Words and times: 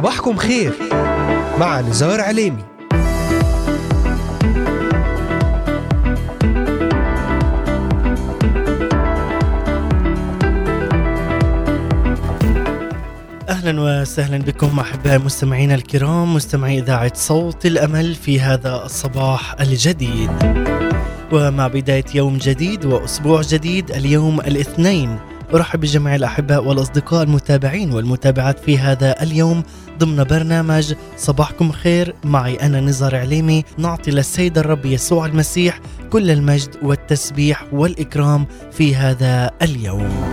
صباحكم 0.00 0.36
خير 0.36 0.72
مع 1.58 1.80
نزار 1.80 2.20
عليمي 2.20 2.64
أهلا 13.48 13.80
وسهلا 13.80 14.38
بكم 14.38 14.80
احبائي 14.80 15.16
المستمعين 15.16 15.72
الكرام 15.72 16.34
مستمعي 16.34 16.78
إذاعة 16.78 17.12
صوت 17.14 17.66
الأمل 17.66 18.14
في 18.14 18.40
هذا 18.40 18.82
الصباح 18.84 19.60
الجديد. 19.60 20.30
ومع 21.32 21.68
بداية 21.68 22.04
يوم 22.14 22.38
جديد 22.38 22.84
وأسبوع 22.84 23.40
جديد 23.42 23.90
اليوم 23.90 24.40
الاثنين 24.40 25.18
أرحب 25.54 25.80
بجميع 25.80 26.14
الأحباء 26.14 26.64
والأصدقاء 26.64 27.22
المتابعين 27.22 27.92
والمتابعات 27.92 28.58
في 28.58 28.78
هذا 28.78 29.22
اليوم 29.22 29.62
ضمن 29.98 30.24
برنامج 30.24 30.94
صباحكم 31.16 31.72
خير 31.72 32.14
معي 32.24 32.54
أنا 32.54 32.80
نزار 32.80 33.16
عليمي 33.16 33.64
نعطي 33.78 34.10
للسيد 34.10 34.58
الرب 34.58 34.86
يسوع 34.86 35.26
المسيح 35.26 35.80
كل 36.10 36.30
المجد 36.30 36.76
والتسبيح 36.82 37.64
والإكرام 37.72 38.46
في 38.72 38.96
هذا 38.96 39.50
اليوم. 39.62 40.32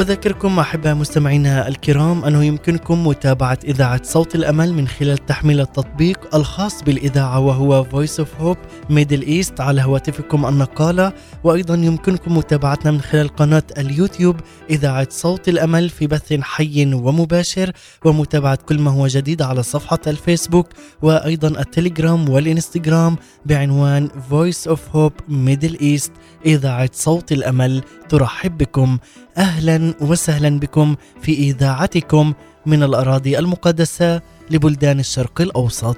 أذكركم 0.00 0.58
أحباء 0.58 0.94
مستمعينا 0.94 1.68
الكرام 1.68 2.24
أنه 2.24 2.44
يمكنكم 2.44 3.06
متابعة 3.06 3.58
إذاعة 3.64 4.00
صوت 4.04 4.34
الأمل 4.34 4.74
من 4.74 4.88
خلال 4.88 5.26
تحميل 5.26 5.60
التطبيق 5.60 6.34
الخاص 6.34 6.82
بالإذاعة 6.82 7.38
وهو 7.38 7.84
Voice 7.84 8.24
of 8.24 8.26
Hope 8.42 8.92
Middle 8.92 9.26
East 9.28 9.60
على 9.60 9.82
هواتفكم 9.82 10.46
النقالة 10.46 11.12
وأيضا 11.44 11.74
يمكنكم 11.74 12.36
متابعتنا 12.36 12.90
من 12.90 13.00
خلال 13.00 13.28
قناة 13.28 13.62
اليوتيوب 13.78 14.36
إذاعة 14.70 15.06
صوت 15.10 15.48
الأمل 15.48 15.88
في 15.88 16.06
بث 16.06 16.40
حي 16.40 16.94
ومباشر 16.94 17.72
ومتابعة 18.04 18.58
كل 18.66 18.78
ما 18.80 18.90
هو 18.90 19.06
جديد 19.06 19.42
على 19.42 19.62
صفحة 19.62 20.00
الفيسبوك 20.06 20.68
وأيضا 21.02 21.48
التليجرام 21.48 22.28
والإنستغرام 22.28 23.16
بعنوان 23.46 24.08
Voice 24.30 24.70
of 24.70 24.78
Hope 24.94 25.22
Middle 25.30 25.80
East 25.80 26.10
إذاعة 26.46 26.90
صوت 26.92 27.32
الأمل 27.32 27.82
ترحب 28.08 28.58
بكم 28.58 28.98
أهلا 29.38 29.94
وسهلا 30.00 30.58
بكم 30.58 30.96
في 31.22 31.32
إذاعتكم 31.32 32.32
من 32.66 32.82
الأراضي 32.82 33.38
المقدسة 33.38 34.22
لبلدان 34.50 35.00
الشرق 35.00 35.40
الأوسط. 35.40 35.96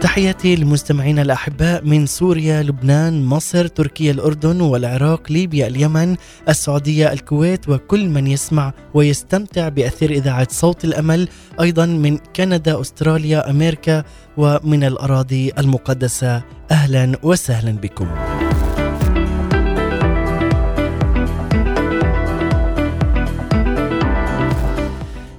تحياتي 0.00 0.56
للمستمعين 0.56 1.18
الأحباء 1.18 1.84
من 1.84 2.06
سوريا، 2.06 2.62
لبنان، 2.62 3.24
مصر، 3.24 3.66
تركيا، 3.66 4.12
الأردن 4.12 4.60
والعراق، 4.60 5.32
ليبيا، 5.32 5.66
اليمن، 5.66 6.16
السعودية، 6.48 7.12
الكويت 7.12 7.68
وكل 7.68 8.08
من 8.08 8.26
يسمع 8.26 8.72
ويستمتع 8.94 9.68
بأثير 9.68 10.10
إذاعة 10.10 10.48
صوت 10.50 10.84
الأمل، 10.84 11.28
أيضا 11.60 11.86
من 11.86 12.18
كندا، 12.36 12.80
أستراليا، 12.80 13.50
أمريكا 13.50 14.04
ومن 14.36 14.84
الأراضي 14.84 15.52
المقدسة. 15.58 16.42
أهلا 16.70 17.18
وسهلا 17.22 17.72
بكم. 17.72 18.08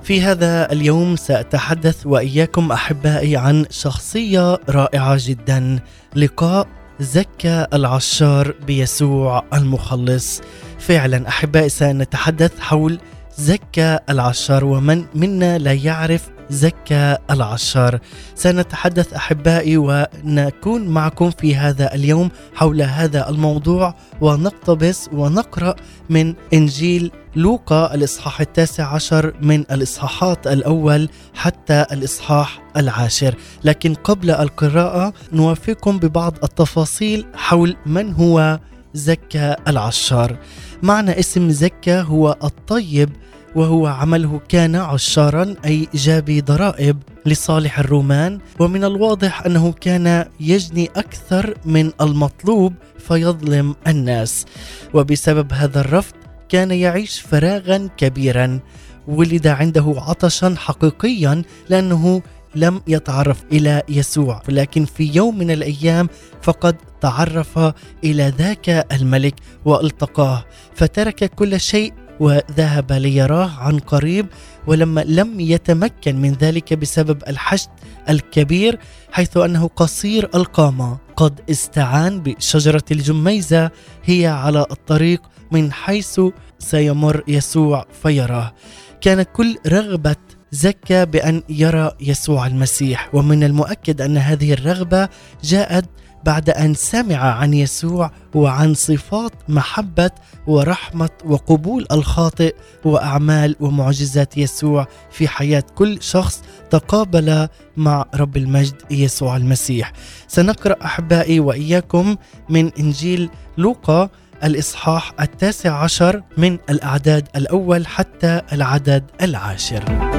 في 0.10 0.22
هذا 0.22 0.72
اليوم 0.72 1.16
سأتحدث 1.16 2.06
وإياكم 2.06 2.72
أحبائي 2.72 3.38
عن 3.38 3.66
شخصية 3.70 4.60
رائعة 4.70 5.18
جدا 5.20 5.80
لقاء 6.16 6.68
زكى 7.00 7.66
العشار 7.74 8.56
بيسوع 8.68 9.44
المخلص. 9.54 10.42
فعلا 10.80 11.28
أحبائي 11.28 11.70
سنتحدث 11.70 12.60
حول 12.60 13.00
زكى 13.38 14.00
العشار 14.10 14.66
ومن 14.66 15.06
منا 15.16 15.58
لا 15.58 15.74
يعرف 15.74 16.30
زكى 16.50 17.18
العشار 17.32 18.00
سنتحدث 18.36 19.14
أحبائي 19.14 19.78
ونكون 19.78 20.88
معكم 20.88 21.30
في 21.30 21.56
هذا 21.56 21.96
اليوم 21.96 22.30
حول 22.56 22.82
هذا 22.82 23.30
الموضوع 23.30 23.96
ونقتبس 24.22 25.10
ونقرأ 25.14 25.76
من 26.10 26.34
إنجيل 26.54 27.12
لوقا 27.36 27.96
الإصحاح 27.96 28.42
التاسع 28.42 28.94
عشر 28.94 29.34
من 29.42 29.60
الإصحاحات 29.72 30.48
الأول 30.48 31.10
حتى 31.34 31.86
الإصحاح 31.92 32.62
العاشر. 32.78 33.36
لكن 33.64 33.94
قبل 33.94 34.32
القراءة 34.32 35.14
نوافيكم 35.34 36.00
ببعض 36.00 36.34
التفاصيل 36.44 37.26
حول 37.36 37.76
من 37.86 38.14
هو 38.14 38.60
زكى 38.94 39.56
العشار 39.68 40.38
معنى 40.84 41.20
اسم 41.20 41.50
زكى 41.50 42.04
هو 42.08 42.36
الطيب 42.44 43.10
وهو 43.56 43.88
عمله 43.88 44.42
كان 44.50 44.76
عشارا 44.76 45.56
أي 45.66 45.88
جابي 45.94 46.42
ضرائب 46.42 46.98
لصالح 47.26 47.80
الرومان. 47.80 48.40
ومن 48.60 48.84
الواضح 48.84 49.46
أنه 49.46 49.72
كان 49.72 50.26
يجني 50.40 50.90
أكثر 50.96 51.54
من 51.66 51.92
المطلوب 52.02 52.74
فيظلم 53.00 53.76
الناس. 53.88 54.46
وبسبب 54.94 55.54
هذا 55.54 55.82
الرفض 55.82 56.14
كان 56.50 56.72
يعيش 56.72 57.20
فراغا 57.20 57.90
كبيرا. 57.98 58.60
ولد 59.08 59.48
عنده 59.48 59.96
عطشا 59.98 60.56
حقيقيا 60.58 61.42
لأنه 61.70 62.22
لم 62.56 62.82
يتعرف 62.88 63.44
إلى 63.52 63.84
يسوع. 63.90 64.42
لكن 64.50 64.86
في 64.86 65.12
يوم 65.14 65.38
من 65.38 65.52
الأيام 65.52 66.10
فقد 66.42 66.76
تعرف 67.02 67.60
إلى 68.04 68.34
ذاك 68.38 68.70
الملك 68.92 69.36
وألتقاه 69.66 70.46
فترك 70.76 71.32
كل 71.36 71.60
شيء 71.60 71.94
وذهب 72.20 72.92
ليراه 72.92 73.50
عن 73.60 73.80
قريب 73.80 74.28
ولما 74.68 75.02
لم 75.02 75.40
يتمكن 75.40 76.22
من 76.22 76.34
ذلك 76.34 76.74
بسبب 76.74 77.24
الحشد 77.28 77.70
الكبير 78.10 78.80
حيث 79.12 79.38
أنه 79.38 79.70
قصير 79.76 80.30
القامة 80.36 80.98
قد 81.16 81.40
استعان 81.50 82.20
بشجرة 82.20 82.84
الجميزة 82.92 83.72
هي 84.04 84.28
على 84.28 84.66
الطريق 84.72 85.22
من 85.52 85.72
حيث 85.72 86.22
سيمر 86.60 87.24
يسوع 87.28 87.86
فيراه. 88.04 88.54
كانت 89.02 89.30
كل 89.34 89.58
رغبة 89.68 90.16
زكى 90.52 91.06
بأن 91.06 91.44
يرى 91.50 91.92
يسوع 92.02 92.48
المسيح 92.48 93.16
ومن 93.16 93.44
المؤكد 93.44 94.02
أن 94.02 94.18
هذه 94.18 94.54
الرغبة 94.54 95.10
جاءت 95.44 95.86
بعد 96.24 96.50
أن 96.50 96.74
سمع 96.74 97.18
عن 97.18 97.54
يسوع 97.54 98.12
وعن 98.36 98.74
صفات 98.74 99.32
محبة 99.50 100.12
ورحمة 100.48 101.10
وقبول 101.26 101.86
الخاطئ 101.92 102.56
وأعمال 102.86 103.56
ومعجزات 103.60 104.38
يسوع 104.38 104.88
في 105.12 105.28
حياة 105.28 105.64
كل 105.76 106.02
شخص 106.02 106.44
تقابل 106.70 107.48
مع 107.78 108.06
رب 108.16 108.38
المجد 108.38 108.76
يسوع 108.92 109.38
المسيح. 109.38 109.92
سنقرأ 110.28 110.76
أحبائي 110.86 111.40
وإياكم 111.40 112.16
من 112.50 112.72
إنجيل 112.80 113.30
لوقا 113.58 114.10
الإصحاح 114.44 115.14
التاسع 115.22 115.84
عشر 115.84 116.24
من 116.38 116.58
الأعداد 116.70 117.28
الأول 117.36 117.88
حتى 117.88 118.42
العدد 118.54 119.04
العاشر. 119.22 120.19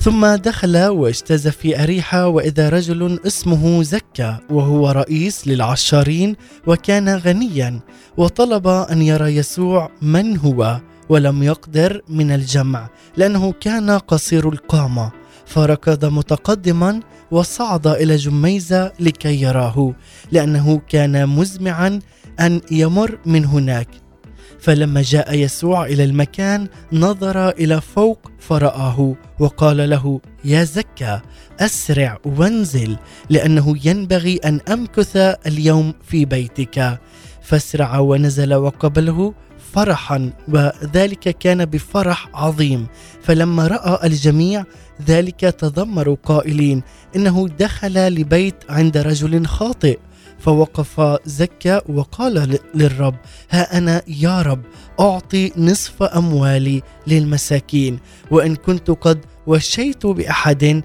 ثم 0.00 0.26
دخل 0.26 0.76
واجتاز 0.76 1.48
في 1.48 1.82
أريحة 1.82 2.26
وإذا 2.28 2.68
رجل 2.68 3.20
اسمه 3.26 3.82
زكى 3.82 4.36
وهو 4.50 4.90
رئيس 4.90 5.48
للعشارين 5.48 6.36
وكان 6.66 7.08
غنيا 7.08 7.80
وطلب 8.16 8.66
أن 8.66 9.02
يرى 9.02 9.36
يسوع 9.36 9.90
من 10.02 10.36
هو 10.36 10.80
ولم 11.08 11.42
يقدر 11.42 12.02
من 12.08 12.30
الجمع 12.32 12.88
لأنه 13.16 13.52
كان 13.52 13.90
قصير 13.90 14.48
القامة. 14.48 15.10
فركض 15.46 16.04
متقدما 16.04 17.00
وصعد 17.30 17.86
إلى 17.86 18.16
جميزة 18.16 18.92
لكي 19.00 19.42
يراه 19.42 19.94
لأنه 20.32 20.80
كان 20.88 21.28
مزمعا 21.28 22.00
أن 22.40 22.60
يمر 22.70 23.18
من 23.26 23.44
هناك. 23.44 23.88
فلما 24.60 25.02
جاء 25.02 25.34
يسوع 25.34 25.86
إلى 25.86 26.04
المكان 26.04 26.68
نظر 26.92 27.48
إلى 27.48 27.80
فوق 27.80 28.30
فرآه 28.40 29.14
وقال 29.38 29.90
له 29.90 30.20
يا 30.44 30.64
زكى 30.64 31.20
أسرع 31.60 32.18
وانزل 32.24 32.96
لأنه 33.30 33.76
ينبغي 33.84 34.36
أن 34.36 34.60
أمكث 34.68 35.16
اليوم 35.46 35.94
في 36.06 36.24
بيتك. 36.24 36.98
فاسرع 37.42 37.98
ونزل 37.98 38.54
وقبله 38.54 39.34
فرحا 39.72 40.30
وذلك 40.48 41.38
كان 41.38 41.64
بفرح 41.64 42.28
عظيم. 42.34 42.86
فلما 43.22 43.66
رأى 43.66 44.06
الجميع 44.06 44.64
ذلك 45.06 45.40
تذمروا 45.40 46.16
قائلين 46.24 46.82
إنه 47.16 47.48
دخل 47.48 48.08
لبيت 48.08 48.54
عند 48.68 48.96
رجل 48.96 49.46
خاطئ. 49.46 49.98
فوقف 50.38 51.18
زكى 51.24 51.80
وقال 51.88 52.58
للرب 52.74 53.14
ها 53.50 53.78
أنا 53.78 54.02
يا 54.08 54.42
رب 54.42 54.62
أعطي 55.00 55.52
نصف 55.56 56.02
أموالي 56.02 56.82
للمساكين 57.06 57.98
وإن 58.30 58.56
كنت 58.56 58.90
قد 58.90 59.20
وشيت 59.46 60.06
بأحد 60.06 60.82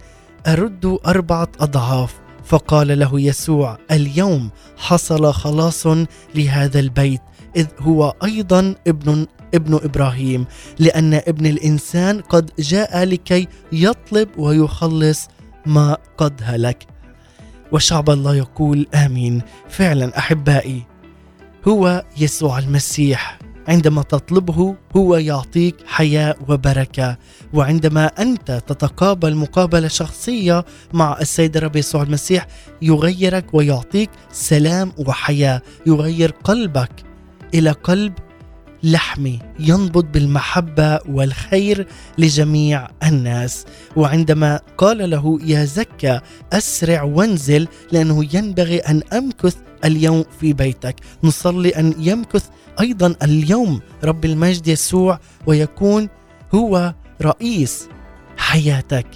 أرد 0.48 0.98
أربعة 1.06 1.48
أضعاف. 1.60 2.24
فقال 2.46 3.00
له 3.00 3.22
يسوع 3.22 3.78
اليوم 3.92 4.50
حصل 4.78 5.34
خلاص 5.34 5.88
لهذا 6.36 6.80
البيت 6.80 7.22
إذ 7.56 7.68
هو 7.80 8.14
أيضا 8.24 8.76
ابن 8.88 9.28
ابن 9.54 9.80
إبراهيم 9.84 10.46
لأن 10.80 11.14
ابن 11.14 11.46
الإنسان 11.46 12.22
قد 12.22 12.52
جاء 12.60 13.04
لكي 13.04 13.48
يطلب 13.72 14.30
ويخلص 14.38 15.28
ما 15.66 15.98
قد 16.18 16.42
هلك. 16.44 16.88
وشعب 17.74 18.10
الله 18.10 18.36
يقول 18.36 18.88
آمين. 18.94 19.42
فعلا 19.70 20.18
أحبائي 20.18 20.84
هو 21.68 22.04
يسوع 22.18 22.60
المسيح. 22.60 23.40
عندما 23.68 24.02
تطلبه 24.02 24.75
هو 24.96 25.16
يعطيك 25.16 25.75
حياة 25.86 26.36
وبركة. 26.50 27.18
وعندما 27.54 28.06
أنت 28.06 28.52
تتقابل 28.68 29.36
مقابلة 29.36 29.88
شخصية 29.88 30.66
مع 30.94 31.18
السيد 31.22 31.58
الرب 31.58 31.75
يسوع 31.75 32.04
المسيح 32.04 32.48
يغيرك 32.81 33.54
ويعطيك 33.54 34.10
سلام 34.31 34.92
وحياة 34.98 35.62
يغير 35.86 36.31
قلبك 36.44 37.04
إلى 37.54 37.72
قلب 37.72 38.14
لحمي 38.84 39.40
ينبض 39.60 40.12
بالمحبة 40.12 41.00
والخير 41.10 41.88
لجميع 42.18 42.88
الناس. 43.04 43.66
وعندما 43.96 44.60
قال 44.78 45.10
له 45.10 45.40
يا 45.44 45.66
زكا 45.66 46.22
أسرع 46.54 47.04
وانزل 47.04 47.68
لأنه 47.92 48.36
ينبغي 48.36 48.78
أن 48.78 49.02
أمكث 49.14 49.56
اليوم 49.86 50.26
في 50.40 50.54
بيتك. 50.54 50.96
نصلي 51.24 51.70
أن 51.70 51.94
يمكث 51.98 52.46
أيضا 52.80 53.16
اليوم 53.24 53.82
رب 54.04 54.26
المجد 54.26 54.68
يسوع 54.68 55.20
ويكون 55.46 56.10
هو 56.56 56.94
رئيس 57.22 57.88
حياتك. 58.38 59.08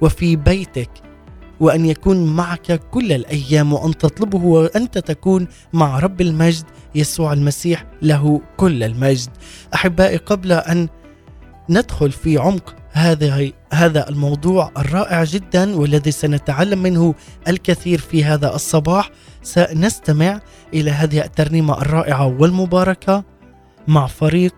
وفي 0.00 0.36
بيتك 0.36 0.90
وأن 1.60 1.86
يكون 1.86 2.36
معك 2.36 2.80
كل 2.90 3.12
الأيام 3.12 3.72
وأن 3.72 3.98
تطلبه 3.98 4.44
وأنت 4.44 4.98
تكون 4.98 5.48
مع 5.72 5.98
رب 5.98 6.20
المجد 6.20 6.64
يسوع 6.94 7.32
المسيح 7.32 7.84
له 8.02 8.40
كل 8.56 8.82
المجد. 8.82 9.30
أحبائي 9.74 10.16
قبل 10.16 10.52
أن 10.52 10.88
ندخل 11.68 12.12
في 12.12 12.38
عمق 12.38 12.74
هذا 12.92 13.50
هذا 13.72 14.08
الموضوع 14.08 14.70
الرائع 14.78 15.24
جدا 15.24 15.76
والذي 15.76 16.10
سنتعلم 16.10 16.82
منه 16.82 17.14
الكثير 17.48 17.98
في 17.98 18.24
هذا 18.24 18.54
الصباح 18.54 19.10
سنستمع 19.42 20.40
إلى 20.74 20.90
هذه 20.90 21.24
الترنيمة 21.24 21.82
الرائعة 21.82 22.26
والمباركة 22.26 23.24
مع 23.88 24.06
فريق 24.06 24.54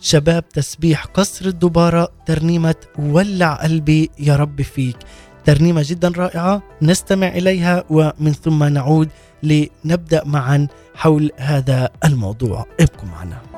شباب 0.00 0.48
تسبيح 0.48 1.04
قصر 1.04 1.46
الدبارة 1.46 2.08
ترنيمة 2.26 2.74
ولع 2.98 3.54
قلبي 3.54 4.10
يا 4.18 4.36
رب 4.36 4.62
فيك. 4.62 4.96
ترنيمة 5.46 5.84
جدا 5.86 6.12
رائعة 6.16 6.62
نستمع 6.82 7.28
إليها 7.28 7.84
ومن 7.90 8.32
ثم 8.32 8.64
نعود 8.64 9.08
لنبدأ 9.42 10.24
معا 10.24 10.66
حول 10.94 11.30
هذا 11.36 11.90
الموضوع. 12.04 12.66
ابقوا 12.80 13.08
معنا. 13.08 13.55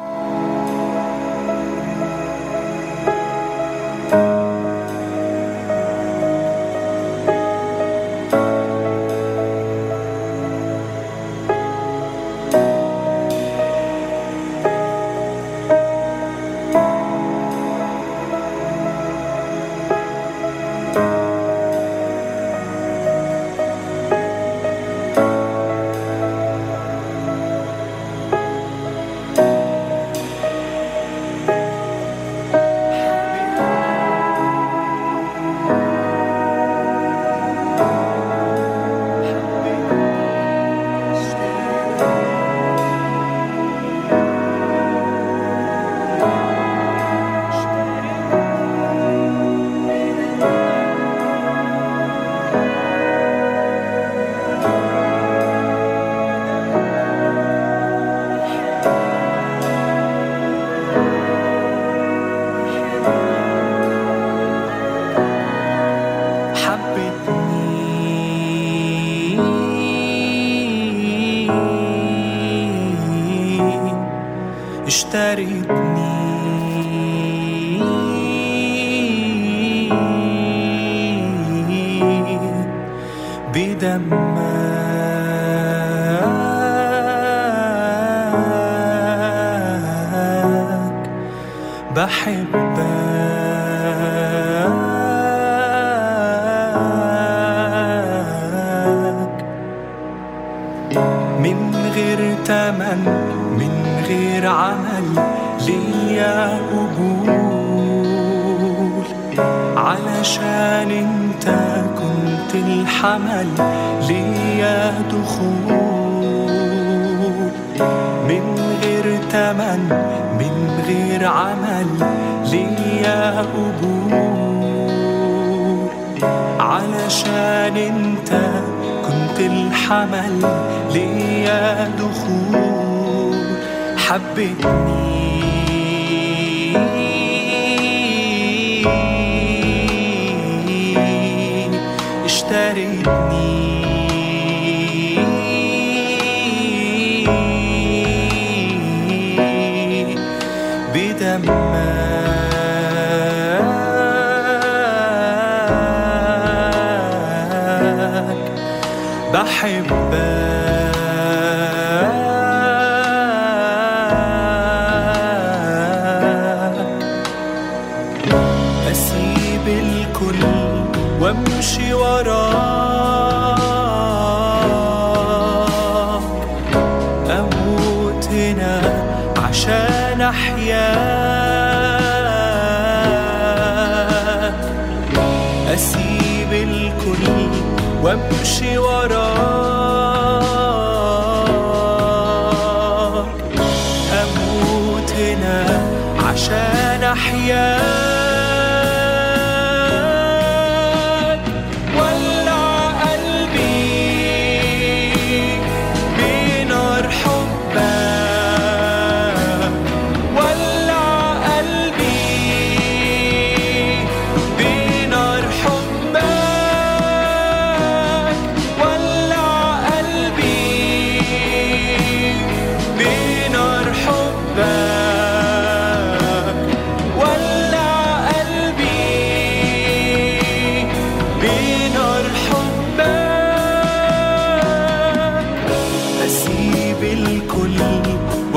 أحب 159.48 159.97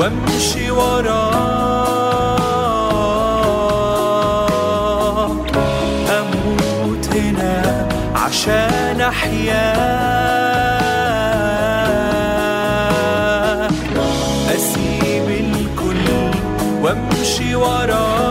وامشي 0.02 0.70
وراه 0.70 1.30
أموت 6.18 7.06
هنا 7.14 7.88
عشان 8.14 9.00
أحيا. 9.00 9.72
أسيب 14.56 15.28
الكل 15.30 16.06
وامشي 16.82 17.54
وراه 17.54 18.21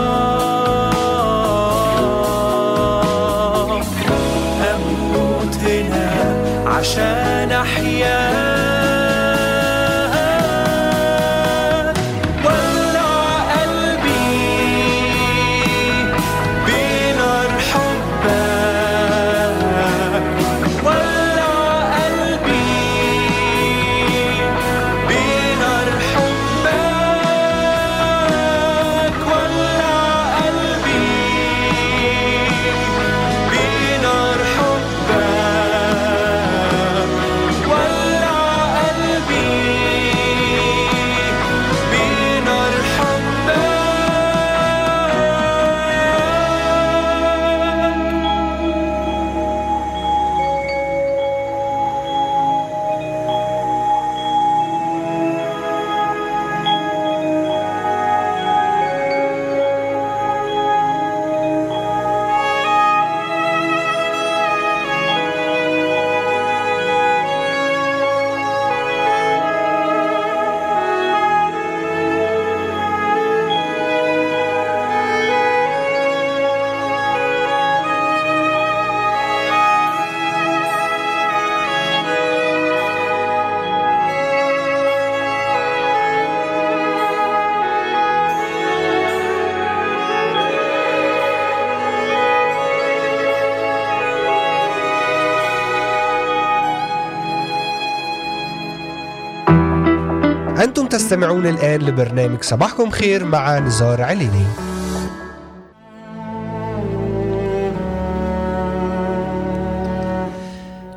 تستمعون 101.12 101.46
الآن 101.46 101.80
لبرنامج 101.80 102.42
صباحكم 102.42 102.90
خير 102.90 103.24
مع 103.24 103.58
نزار 103.58 104.02
عليني. 104.02 104.46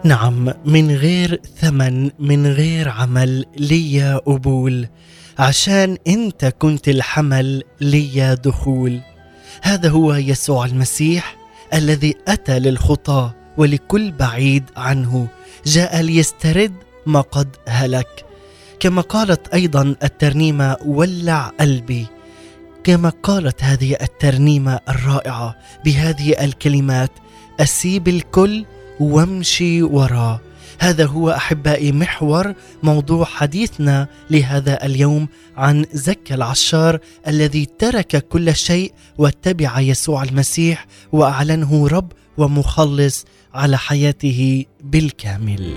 نعم 0.04 0.54
من 0.66 0.92
غير 0.92 1.42
ثمن 1.62 2.10
من 2.20 2.48
غير 2.48 2.90
عمل 2.90 3.46
ليا 3.58 4.18
قبول. 4.18 4.88
عشان 5.40 5.98
انت 6.08 6.46
كنت 6.46 6.90
الحمل 6.90 7.64
ليا 7.82 8.34
دخول. 8.34 9.00
هذا 9.62 9.90
هو 9.90 10.14
يسوع 10.14 10.66
المسيح 10.66 11.36
الذي 11.74 12.16
أتى 12.28 12.60
للخطاه 12.60 13.34
ولكل 13.58 14.12
بعيد 14.12 14.64
عنه. 14.78 15.28
جاء 15.66 16.02
ليسترد 16.02 16.74
ما 17.06 17.22
قد 17.22 17.56
هلك. 17.68 18.26
كما 18.80 19.02
قالت 19.02 19.48
أيضا 19.54 19.96
الترنيمة 20.04 20.78
ولع 20.86 21.48
قلبي 21.60 22.08
كما 22.84 23.10
قالت 23.10 23.64
هذه 23.64 23.98
الترنيمة 24.02 24.80
الرائعة 24.90 25.56
بهذه 25.86 26.44
الكلمات 26.44 27.12
اسيب 27.60 28.08
الكل 28.08 28.66
وامشي 29.00 29.84
وراه 29.84 30.40
هذا 30.80 31.06
هو 31.06 31.30
أحبائي 31.30 31.92
محور 31.92 32.54
موضوع 32.84 33.26
حديثنا 33.26 34.08
لهذا 34.30 34.86
اليوم 34.86 35.28
عن 35.58 35.86
زكى 35.94 36.34
العشار 36.34 37.00
الذي 37.28 37.68
ترك 37.80 38.28
كل 38.28 38.56
شيء 38.56 38.94
واتبع 39.18 39.80
يسوع 39.80 40.24
المسيح 40.24 40.86
وأعلنه 41.12 41.88
رب 41.88 42.12
ومخلص 42.38 43.26
على 43.54 43.78
حياته 43.78 44.66
بالكامل. 44.84 45.74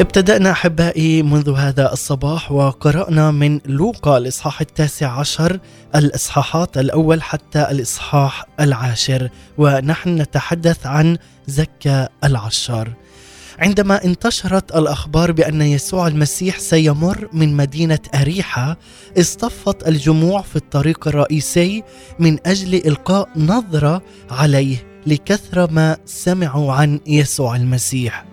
ابتدأنا 0.00 0.50
أحبائي 0.50 1.22
منذ 1.22 1.50
هذا 1.50 1.92
الصباح 1.92 2.52
وقرأنا 2.52 3.30
من 3.30 3.60
لوقا 3.66 4.18
الإصحاح 4.18 4.60
التاسع 4.60 5.18
عشر 5.18 5.60
الإصحاحات 5.94 6.78
الأول 6.78 7.22
حتى 7.22 7.70
الإصحاح 7.70 8.44
العاشر 8.60 9.28
ونحن 9.58 10.20
نتحدث 10.20 10.86
عن 10.86 11.18
زكى 11.46 12.08
العشار 12.24 12.92
عندما 13.58 14.04
انتشرت 14.04 14.76
الأخبار 14.76 15.32
بأن 15.32 15.62
يسوع 15.62 16.06
المسيح 16.06 16.58
سيمر 16.58 17.28
من 17.32 17.56
مدينة 17.56 17.98
أريحة 18.14 18.76
اصطفت 19.18 19.88
الجموع 19.88 20.42
في 20.42 20.56
الطريق 20.56 21.08
الرئيسي 21.08 21.82
من 22.18 22.38
أجل 22.46 22.74
إلقاء 22.74 23.28
نظرة 23.36 24.02
عليه 24.30 24.76
لكثرة 25.06 25.66
ما 25.72 25.96
سمعوا 26.06 26.72
عن 26.72 27.00
يسوع 27.06 27.56
المسيح. 27.56 28.24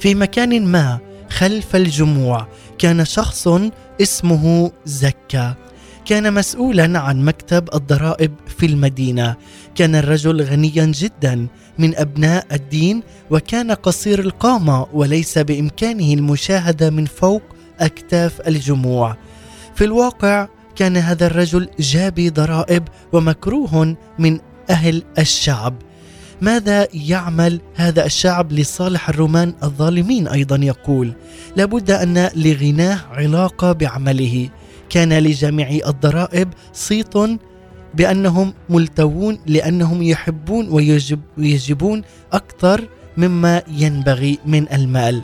في 0.00 0.14
مكان 0.14 0.66
ما 0.66 0.98
خلف 1.30 1.76
الجموع 1.76 2.46
كان 2.78 3.04
شخص 3.04 3.48
اسمه 4.02 4.72
زكا. 4.84 5.54
كان 6.04 6.34
مسؤولا 6.34 6.98
عن 6.98 7.24
مكتب 7.24 7.68
الضرائب 7.74 8.34
في 8.58 8.66
المدينة. 8.66 9.36
كان 9.74 9.94
الرجل 9.94 10.42
غنيا 10.42 10.84
جدا 10.84 11.46
من 11.78 11.96
أبناء 11.96 12.46
الدين 12.52 13.02
وكان 13.30 13.72
قصير 13.72 14.20
القامة 14.20 14.86
وليس 14.92 15.38
بإمكانه 15.38 16.14
المشاهدة 16.14 16.90
من 16.90 17.06
فوق 17.06 17.42
أكتاف 17.80 18.40
الجموع. 18.48 19.16
في 19.74 19.84
الواقع 19.84 20.48
كان 20.76 20.96
هذا 20.96 21.26
الرجل 21.26 21.68
جابي 21.78 22.30
ضرائب 22.30 22.88
ومكروه 23.12 23.96
من 24.18 24.40
أهل 24.70 25.02
الشعب. 25.18 25.74
ماذا 26.40 26.88
يعمل 26.94 27.60
هذا 27.74 28.06
الشعب 28.06 28.52
لصالح 28.52 29.08
الرومان 29.08 29.54
الظالمين 29.62 30.28
أيضا 30.28 30.56
يقول 30.56 31.12
لابد 31.56 31.90
أن 31.90 32.30
لغناه 32.36 33.00
علاقة 33.10 33.72
بعمله. 33.72 34.48
كان 34.90 35.12
لجميع 35.12 35.68
الضرائب 35.86 36.48
صيت 36.72 37.14
بأنهم 37.94 38.54
ملتوون 38.70 39.38
لأنهم 39.46 40.02
يحبون 40.02 40.68
ويجب 40.68 41.20
ويجبون 41.38 42.02
أكثر 42.32 42.88
مما 43.16 43.62
ينبغي 43.68 44.38
من 44.46 44.72
المال. 44.72 45.22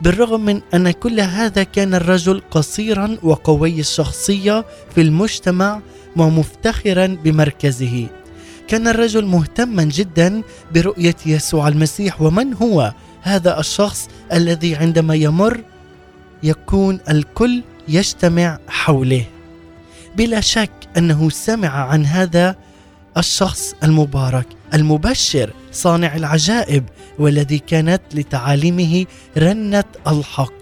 بالرغم 0.00 0.40
من 0.44 0.60
أن 0.74 0.90
كل 0.90 1.20
هذا 1.20 1.62
كان 1.62 1.94
الرجل 1.94 2.42
قصيرا 2.50 3.16
وقوي 3.22 3.80
الشخصية 3.80 4.64
في 4.94 5.00
المجتمع 5.00 5.80
ومفتخرا 6.16 7.06
بمركزه. 7.06 8.19
كان 8.70 8.88
الرجل 8.88 9.24
مهتما 9.24 9.84
جدا 9.84 10.42
برؤية 10.74 11.16
يسوع 11.26 11.68
المسيح 11.68 12.22
ومن 12.22 12.54
هو 12.54 12.92
هذا 13.22 13.60
الشخص 13.60 14.08
الذي 14.32 14.76
عندما 14.76 15.14
يمر 15.14 15.60
يكون 16.42 17.00
الكل 17.10 17.62
يجتمع 17.88 18.58
حوله؟ 18.68 19.24
بلا 20.16 20.40
شك 20.40 20.70
أنه 20.96 21.30
سمع 21.30 21.68
عن 21.68 22.06
هذا 22.06 22.56
الشخص 23.16 23.74
المبارك 23.82 24.46
المبشر 24.74 25.52
صانع 25.72 26.16
العجائب 26.16 26.84
والذي 27.18 27.58
كانت 27.58 28.02
لتعاليمه 28.14 29.06
رنة 29.38 29.84
الحق. 30.06 30.52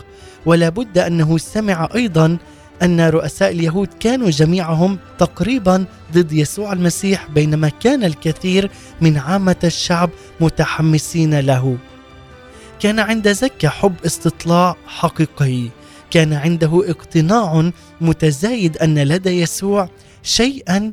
ولا 0.47 0.69
بد 0.69 0.99
أنه 0.99 1.39
سمع 1.39 1.89
أيضا 1.95 2.39
أن 2.83 3.01
رؤساء 3.01 3.51
اليهود 3.51 3.89
كانوا 4.01 4.31
جميعهم 4.31 4.99
تقريبا 5.19 5.85
ضد 6.13 6.33
يسوع 6.33 6.73
المسيح 6.73 7.31
بينما 7.31 7.69
كان 7.69 8.05
الكثير 8.05 8.71
من 9.01 9.17
عامة 9.17 9.57
الشعب 9.65 10.11
متحمسين 10.41 11.41
له. 11.41 11.79
كان 12.81 12.99
عند 12.99 13.33
زكا 13.33 13.69
حب 13.69 13.95
استطلاع 14.07 14.77
حقيقي. 14.87 15.69
كان 16.11 16.33
عنده 16.33 16.91
اقتناع 16.91 17.71
متزايد 18.01 18.77
أن 18.77 18.99
لدى 18.99 19.31
يسوع 19.31 19.91
شيئا 20.23 20.93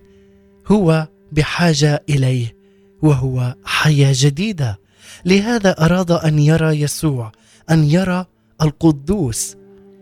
هو 0.68 1.08
بحاجة 1.32 2.04
إليه 2.10 2.56
وهو 3.02 3.56
حياة 3.66 4.14
جديدة. 4.16 4.80
لهذا 5.26 5.86
أراد 5.86 6.12
أن 6.12 6.40
يرى 6.40 6.82
يسوع 6.82 7.32
أن 7.72 7.84
يرى 7.84 8.26
القدوس 8.62 9.56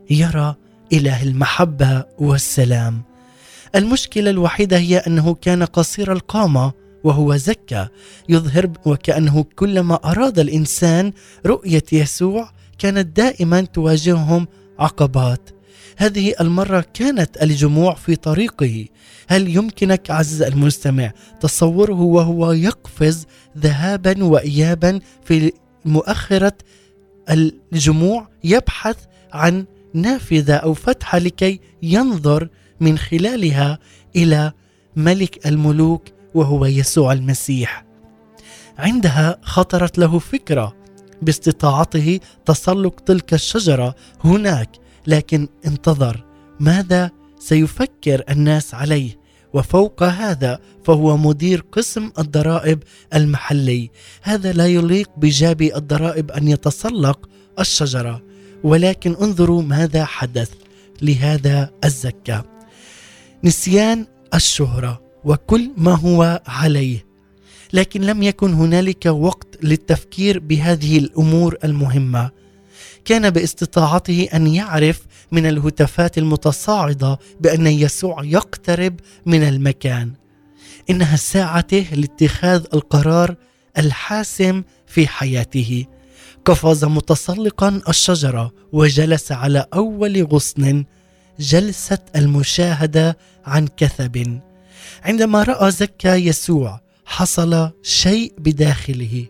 يرى 0.10 0.56
إله 0.94 1.24
المحبة 1.24 2.06
والسلام. 2.20 3.04
المشكلة 3.76 4.30
الوحيدة 4.30 4.78
هي 4.78 4.98
أنه 4.98 5.34
كان 5.34 5.64
قصير 5.64 6.12
القامة 6.12 6.72
وهو 7.04 7.36
زكى 7.36 7.88
يظهر 8.30 8.70
وكأنه 8.86 9.46
كلما 9.56 9.96
أراد 9.96 10.40
الإنسان 10.40 11.14
رؤية 11.46 11.84
يسوع 11.92 12.52
كانت 12.80 13.18
دائما 13.18 13.62
تواجههم 13.62 14.48
عقبات. 14.80 15.50
هذه 15.98 16.34
المرة 16.42 16.86
كانت 16.94 17.44
الجموع 17.44 17.94
في 17.94 18.16
طريقه. 18.16 18.86
هل 19.28 19.56
يمكنك 19.56 20.12
عزيز 20.12 20.42
المستمع 20.42 21.12
تصوره 21.42 22.02
وهو 22.02 22.52
يقفز 22.52 23.26
ذهابا 23.58 24.24
وايابا 24.24 25.00
في 25.26 25.52
مؤخرة 25.86 26.54
الجموع 27.74 28.28
يبحث 28.44 28.98
عن 29.34 29.66
نافذة 29.94 30.54
أو 30.54 30.74
فتحه 30.74 31.18
لكي 31.18 31.60
ينظر 31.84 32.50
من 32.80 32.98
خلالها 32.98 33.80
إلى 34.16 34.52
ملك 34.96 35.48
الملوك 35.48 36.04
وهو 36.34 36.66
يسوع 36.66 37.14
المسيح. 37.14 37.86
عندها 38.78 39.38
خطرت 39.42 39.98
له 39.98 40.20
فكرة 40.20 40.76
باستطاعته 41.22 42.20
تسلق 42.46 43.00
تلك 43.00 43.34
الشجرة 43.34 43.96
هناك 44.24 44.70
لكن 45.08 45.48
انتظر 45.66 46.26
ماذا 46.60 47.12
سيفكر 47.40 48.24
الناس 48.30 48.74
عليه. 48.74 49.24
وفوق 49.54 50.04
هذا 50.04 50.60
فهو 50.84 51.18
مدير 51.18 51.66
قسم 51.72 52.12
الضرائب 52.20 52.84
المحلي. 53.14 53.90
هذا 54.22 54.52
لا 54.52 54.68
يليق 54.68 55.10
بجابي 55.18 55.76
الضرائب 55.76 56.32
أن 56.32 56.48
يتسلق 56.48 57.30
الشجرة. 57.60 58.33
ولكن 58.63 59.15
انظروا 59.22 59.62
ماذا 59.62 60.05
حدث 60.05 60.51
لهذا 61.01 61.72
الزكاة. 61.84 62.46
نسيان 63.43 64.05
الشهرة 64.34 65.01
وكل 65.24 65.72
ما 65.77 65.96
هو 65.96 66.41
عليه 66.48 67.05
لكن 67.74 68.01
لم 68.01 68.24
يكن 68.24 68.53
هنالك 68.53 69.05
وقت 69.05 69.48
للتفكير 69.63 70.39
بهذه 70.39 70.98
الأمور 70.98 71.58
المهمة. 71.63 72.32
كان 73.05 73.29
باستطاعته 73.29 74.27
أن 74.34 74.48
يعرف 74.48 75.01
من 75.32 75.46
الهتافات 75.46 76.17
المتصاعدة 76.17 77.20
بأن 77.41 77.67
يسوع 77.67 78.23
يقترب 78.23 78.99
من 79.26 79.43
المكان. 79.43 80.12
إنها 80.89 81.15
ساعته 81.15 81.86
لاتخاذ 81.93 82.65
القرار 82.73 83.36
الحاسم 83.78 84.63
في 84.88 85.08
حياته. 85.08 85.86
قفز 86.45 86.86
متسلقا 86.86 87.82
الشجرة 87.89 88.51
وجلس 88.71 89.32
على 89.32 89.65
أول 89.73 90.23
غصن 90.23 90.86
جلسه 91.39 91.99
المشاهدة 92.15 93.17
عن 93.45 93.67
كثب. 93.77 94.39
عندما 95.03 95.43
رأى 95.43 95.71
زكا 95.71 96.15
يسوع 96.15 96.82
حصل 97.06 97.71
شيء 97.84 98.34
بداخله. 98.38 99.25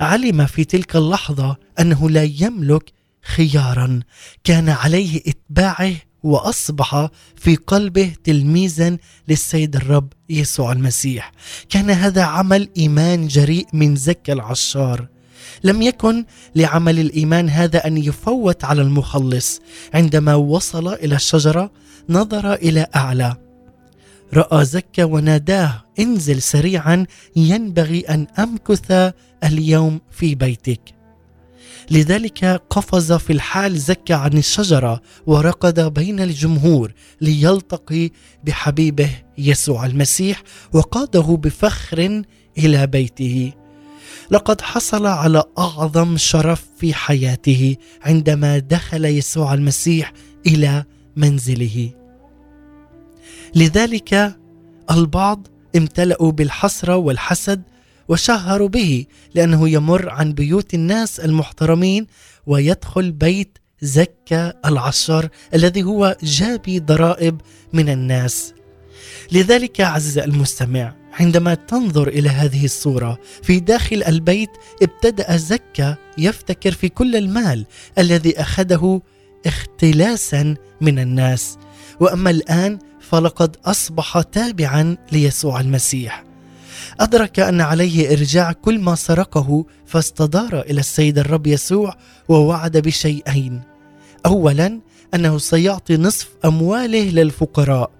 علم 0.00 0.46
في 0.46 0.64
تلك 0.64 0.96
اللحظة 0.96 1.56
أنه 1.80 2.10
لا 2.10 2.22
يملك 2.22 2.92
خيارا. 3.22 4.00
كان 4.44 4.68
عليه 4.68 5.22
إتباعه 5.26 5.94
وأصبح 6.22 7.08
في 7.36 7.56
قلبه 7.56 8.12
تلميذا 8.24 8.96
للسيد 9.28 9.76
الرب 9.76 10.12
يسوع 10.30 10.72
المسيح. 10.72 11.32
كان 11.68 11.90
هذا 11.90 12.22
عمل 12.22 12.68
إيمان 12.76 13.28
جريء 13.28 13.66
من 13.72 13.96
زكا 13.96 14.32
العشار. 14.32 15.19
لم 15.64 15.82
يكن 15.82 16.24
لعمل 16.54 16.98
الإيمان 16.98 17.48
هذا 17.48 17.86
أن 17.86 17.96
يفوت 17.96 18.64
على 18.64 18.82
المخلص. 18.82 19.60
عندما 19.94 20.34
وصل 20.34 20.88
إلى 20.94 21.14
الشجرة 21.14 21.70
نظر 22.08 22.54
إلى 22.54 22.86
أعلى. 22.96 23.36
رأى 24.34 24.64
زكا 24.64 25.04
وناداه 25.04 25.84
انزل 25.98 26.42
سريعا 26.42 27.06
ينبغي 27.36 28.00
أن 28.00 28.26
أمكث 28.38 29.12
اليوم 29.44 30.00
في 30.10 30.34
بيتك. 30.34 30.80
لذلك 31.90 32.44
قفز 32.44 33.12
في 33.12 33.32
الحال 33.32 33.78
زكى 33.78 34.14
عن 34.14 34.38
الشجرة 34.38 35.00
وركض 35.26 35.80
بين 35.80 36.20
الجمهور 36.20 36.92
ليلتقي 37.20 38.10
بحبيبه 38.44 39.10
يسوع 39.38 39.86
المسيح 39.86 40.42
وقاده 40.72 41.38
بفخر 41.42 42.22
إلى 42.58 42.86
بيته. 42.86 43.52
لقد 44.30 44.60
حصل 44.60 45.06
على 45.06 45.44
أعظم 45.58 46.16
شرف 46.16 46.64
في 46.78 46.94
حياته 46.94 47.76
عندما 48.02 48.58
دخل 48.58 49.04
يسوع 49.04 49.54
المسيح 49.54 50.12
إلى 50.46 50.84
منزله. 51.16 51.90
لذلك 53.54 54.36
البعض 54.90 55.46
امتلأوا 55.76 56.32
بالحسرة 56.32 56.96
والحسد 56.96 57.62
وشهروا 58.08 58.68
به 58.68 59.06
لأنه 59.34 59.68
يمر 59.68 60.08
عن 60.08 60.32
بيوت 60.32 60.74
الناس 60.74 61.20
المحترمين 61.20 62.06
ويدخل 62.46 63.12
بيت 63.12 63.58
زكا 63.82 64.54
العشر 64.64 65.28
الذي 65.54 65.82
هو 65.82 66.16
جابي 66.22 66.80
ضرائب 66.80 67.40
من 67.72 67.88
الناس. 67.88 68.54
لذلك 69.32 69.80
عزيز 69.80 70.18
المستمع 70.18 70.99
عندما 71.12 71.54
تنظر 71.54 72.08
إلى 72.08 72.28
هذه 72.28 72.64
الصورة 72.64 73.18
في 73.42 73.60
داخل 73.60 74.02
البيت 74.02 74.50
ابتدأ 74.82 75.36
زكا 75.36 75.96
يفتكر 76.18 76.72
في 76.72 76.88
كل 76.88 77.16
المال 77.16 77.66
الذي 77.98 78.40
أخذه 78.40 79.00
اختلاسا 79.46 80.54
من 80.80 80.98
الناس. 80.98 81.58
وأما 82.00 82.30
الآن 82.30 82.78
فلقد 83.00 83.56
أصبح 83.64 84.20
تابعا 84.20 84.96
ليسوع 85.12 85.60
المسيح. 85.60 86.24
أدرك 87.00 87.40
أن 87.40 87.60
عليه 87.60 88.12
إرجاع 88.12 88.52
كل 88.52 88.78
ما 88.78 88.94
سرقه 88.94 89.64
فاستدار 89.86 90.60
إلى 90.60 90.80
السيد 90.80 91.18
الرب 91.18 91.46
يسوع 91.46 91.96
ووعد 92.28 92.76
بشيئين. 92.76 93.62
اولا 94.26 94.80
أنه 95.14 95.38
سيعطي 95.38 95.96
نصف 95.96 96.28
أمواله 96.44 97.10
للفقراء. 97.10 97.99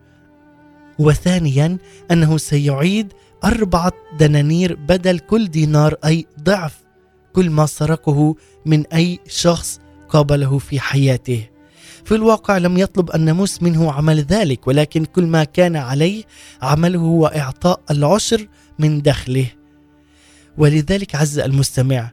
وثانيا 1.00 1.78
أنه 2.10 2.38
سيعيد 2.38 3.12
أربعة 3.44 3.92
دنانير 4.18 4.74
بدل 4.74 5.18
كل 5.18 5.48
دينار 5.48 5.94
أي 6.04 6.26
ضعف 6.42 6.80
كل 7.32 7.50
ما 7.50 7.66
سرقه 7.66 8.34
من 8.66 8.86
أي 8.86 9.18
شخص 9.28 9.80
قابله 10.08 10.58
في 10.58 10.80
حياته. 10.80 11.48
في 12.04 12.14
الواقع 12.14 12.58
لم 12.58 12.78
يطلب 12.78 13.14
الناموس 13.14 13.62
منه 13.62 13.92
عمل 13.92 14.20
ذلك 14.20 14.66
ولكن 14.66 15.04
كل 15.04 15.26
ما 15.26 15.44
كان 15.44 15.76
عليه 15.76 16.24
عمله 16.62 16.98
هو 16.98 17.26
إعطاء 17.26 17.80
العشر 17.90 18.48
من 18.78 19.02
دخله. 19.02 19.46
ولذلك 20.58 21.14
عز 21.14 21.38
المستمع 21.38 22.10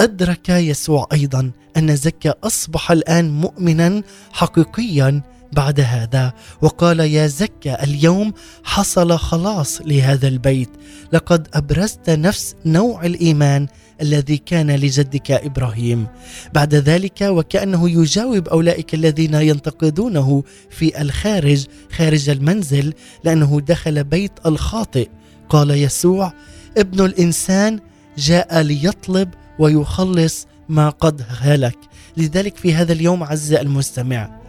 أدرك 0.00 0.48
يسوع 0.48 1.06
أيضا 1.12 1.50
أن 1.76 1.96
زكا 1.96 2.34
أصبح 2.44 2.90
الآن 2.90 3.30
مؤمنا 3.30 4.02
حقيقيا 4.32 5.22
بعد 5.52 5.80
هذا 5.80 6.32
وقال 6.62 7.00
يا 7.00 7.26
زكا 7.26 7.84
اليوم 7.84 8.32
حصل 8.64 9.18
خلاص 9.18 9.80
لهذا 9.82 10.28
البيت. 10.28 10.70
لقد 11.12 11.48
أبرزت 11.54 12.10
نفس 12.10 12.54
نوع 12.66 13.06
الإيمان 13.06 13.66
الذي 14.02 14.36
كان 14.36 14.70
لجدك 14.70 15.30
إبراهيم. 15.30 16.06
بعد 16.54 16.74
ذلك 16.74 17.20
وكأنه 17.22 17.90
يجاوب 17.90 18.48
أولئك 18.48 18.94
الذين 18.94 19.34
ينتقدونه 19.34 20.42
في 20.70 21.02
الخارج 21.02 21.66
خارج 21.92 22.30
المنزل 22.30 22.94
لأنه 23.24 23.60
دخل 23.60 24.04
بيت 24.04 24.32
الخاطئ. 24.46 25.08
قال 25.48 25.70
يسوع 25.70 26.32
ابن 26.78 27.04
الإنسان 27.04 27.80
جاء 28.18 28.60
ليطلب 28.60 29.28
ويخلص 29.58 30.46
ما 30.68 30.88
قد 30.90 31.22
هلك. 31.28 31.78
لذلك 32.16 32.56
في 32.56 32.74
هذا 32.74 32.92
اليوم 32.92 33.22
عز 33.22 33.52
المستمع 33.52 34.39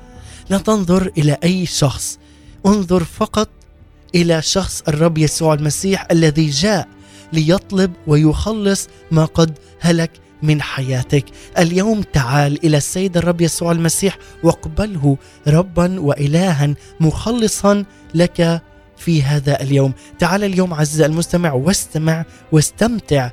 لا 0.51 0.57
تنظر 0.57 1.11
إلى 1.17 1.37
أي 1.43 1.65
شخص. 1.65 2.19
انظر 2.65 3.03
فقط 3.03 3.49
إلى 4.15 4.41
شخص 4.41 4.83
الرب 4.87 5.17
يسوع 5.17 5.53
المسيح 5.53 6.07
الذي 6.11 6.49
جاء 6.49 6.87
ليطلب 7.33 7.91
ويخلص 8.07 8.87
ما 9.11 9.25
قد 9.25 9.57
هلك 9.79 10.11
من 10.43 10.61
حياتك. 10.61 11.25
اليوم 11.57 12.01
تعال 12.01 12.65
إلى 12.65 12.77
السيد 12.77 13.17
الرب 13.17 13.41
يسوع 13.41 13.71
المسيح 13.71 14.17
واقبله 14.43 15.17
ربا 15.47 15.99
والها 15.99 16.75
مخلصا 16.99 17.85
لك 18.15 18.61
في 18.97 19.23
هذا 19.23 19.61
اليوم. 19.61 19.93
تعال 20.19 20.43
اليوم 20.43 20.73
عزيزي 20.73 21.05
المستمع 21.05 21.53
واستمع 21.53 22.25
واستمتع 22.51 23.31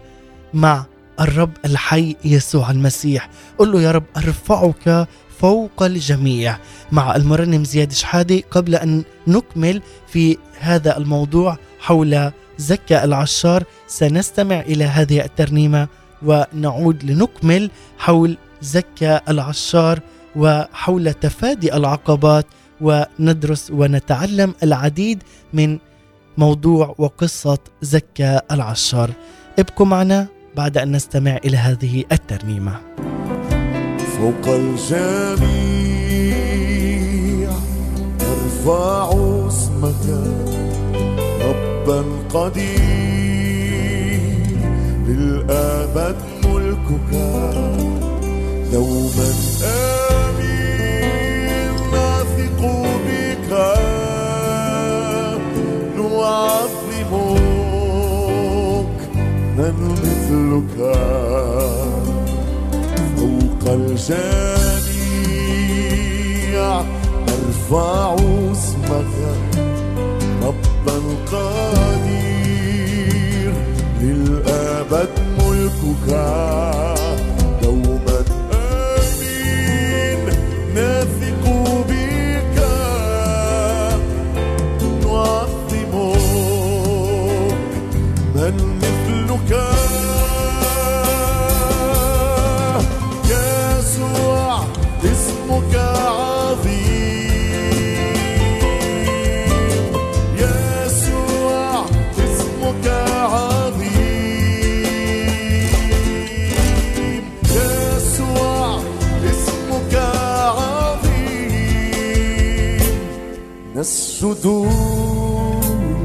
مع 0.54 0.86
الرب 1.20 1.52
الحي 1.64 2.16
يسوع 2.24 2.70
المسيح. 2.70 3.30
قل 3.58 3.72
له 3.72 3.82
يا 3.82 3.90
رب 3.90 4.04
أرفعك 4.16 5.08
فوق 5.40 5.82
الجميع. 5.82 6.58
مع 6.92 7.16
المرنم 7.16 7.64
زياد 7.64 7.92
شحادة 7.92 8.42
قبل 8.50 8.74
أن 8.74 9.04
نكمل 9.26 9.82
في 10.06 10.38
هذا 10.60 10.96
الموضوع 10.96 11.58
حول 11.80 12.30
زكى 12.58 13.04
العشار 13.04 13.64
سنستمع 13.86 14.60
إلى 14.60 14.84
هذه 14.84 15.24
الترنيمة 15.24 15.88
ونعود 16.22 17.04
لنكمل 17.04 17.70
حول 17.98 18.36
زكى 18.62 19.20
العشار 19.28 20.00
وحول 20.36 21.14
تفادي 21.14 21.74
العقبات 21.74 22.46
وندرس 22.80 23.70
ونتعلم 23.70 24.54
العديد 24.62 25.22
من 25.52 25.78
موضوع 26.38 26.94
وقصة 26.98 27.58
زكى 27.82 28.40
العشار. 28.50 29.10
ابقوا 29.58 29.86
معنا 29.86 30.26
بعد 30.56 30.78
أن 30.78 30.92
نستمع 30.92 31.36
إلى 31.44 31.56
هذه 31.56 32.04
الترنيمة. 32.12 32.80
فوق 34.18 34.46
الجميع 34.54 35.48
نرفع 38.20 39.10
اسمك 39.48 40.04
ربا 41.42 42.00
قدير. 42.34 42.88
للأبد 45.06 46.16
ملكك 46.44 47.12
دوما 48.72 49.30
آمين. 50.24 51.72
نثق 51.92 52.60
بك 53.06 53.50
نعظمك 55.96 57.38
من 59.56 59.76
مثلك. 60.02 60.78
الجميع 63.74 64.18
نرفع 67.28 68.14
اسمك 68.52 69.14
ربا 70.42 70.98
قدير 71.32 72.48
للأبد 74.00 75.12
ملكك. 75.38 76.08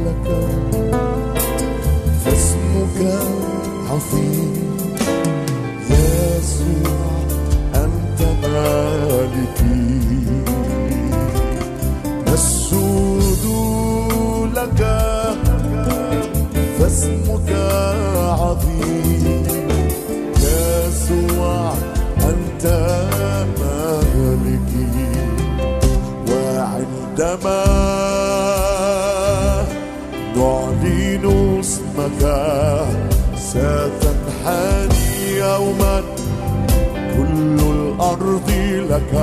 لك 0.05 0.27
فاسمك 2.25 2.99
عظيم. 3.89 4.63
يسوع 5.89 7.01
أنت 7.75 8.19
مالكي. 8.43 9.99
نسجد 12.27 12.92
ستنحني 33.53 35.37
يوما. 35.37 36.01
كل 37.17 37.57
الأرض 37.59 38.51
لك. 38.89 39.13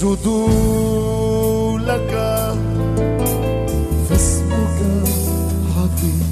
نسجد 0.00 0.26
لك 1.86 2.12
فاسمك 4.08 4.78
عظيم. 5.76 6.28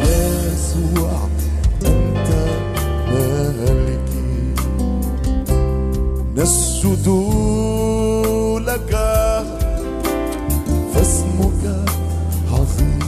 يسوع 0.00 1.12
أنت 1.86 2.30
مالكي 3.10 4.54
نسجد 6.36 7.08
لك 8.68 8.92
فاسمك 10.94 11.64
عظيم. 12.52 13.00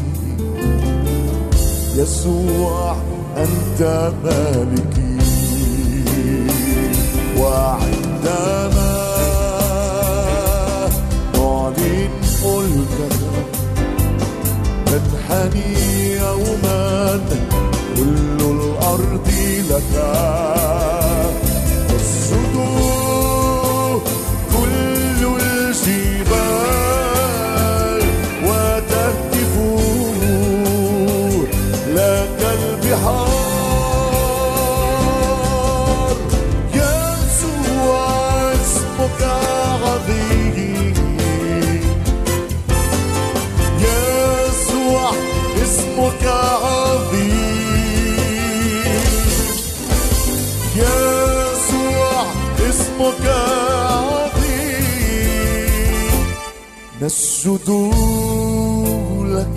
يسوع 1.96 2.96
أنت 3.36 4.12
مالكي 4.24 5.05
تنحني 15.46 16.12
يوما 16.12 17.20
كل 17.96 18.44
الأرض 18.44 19.28
لك. 19.70 20.55
نسجد 57.06 57.70
لك 59.26 59.56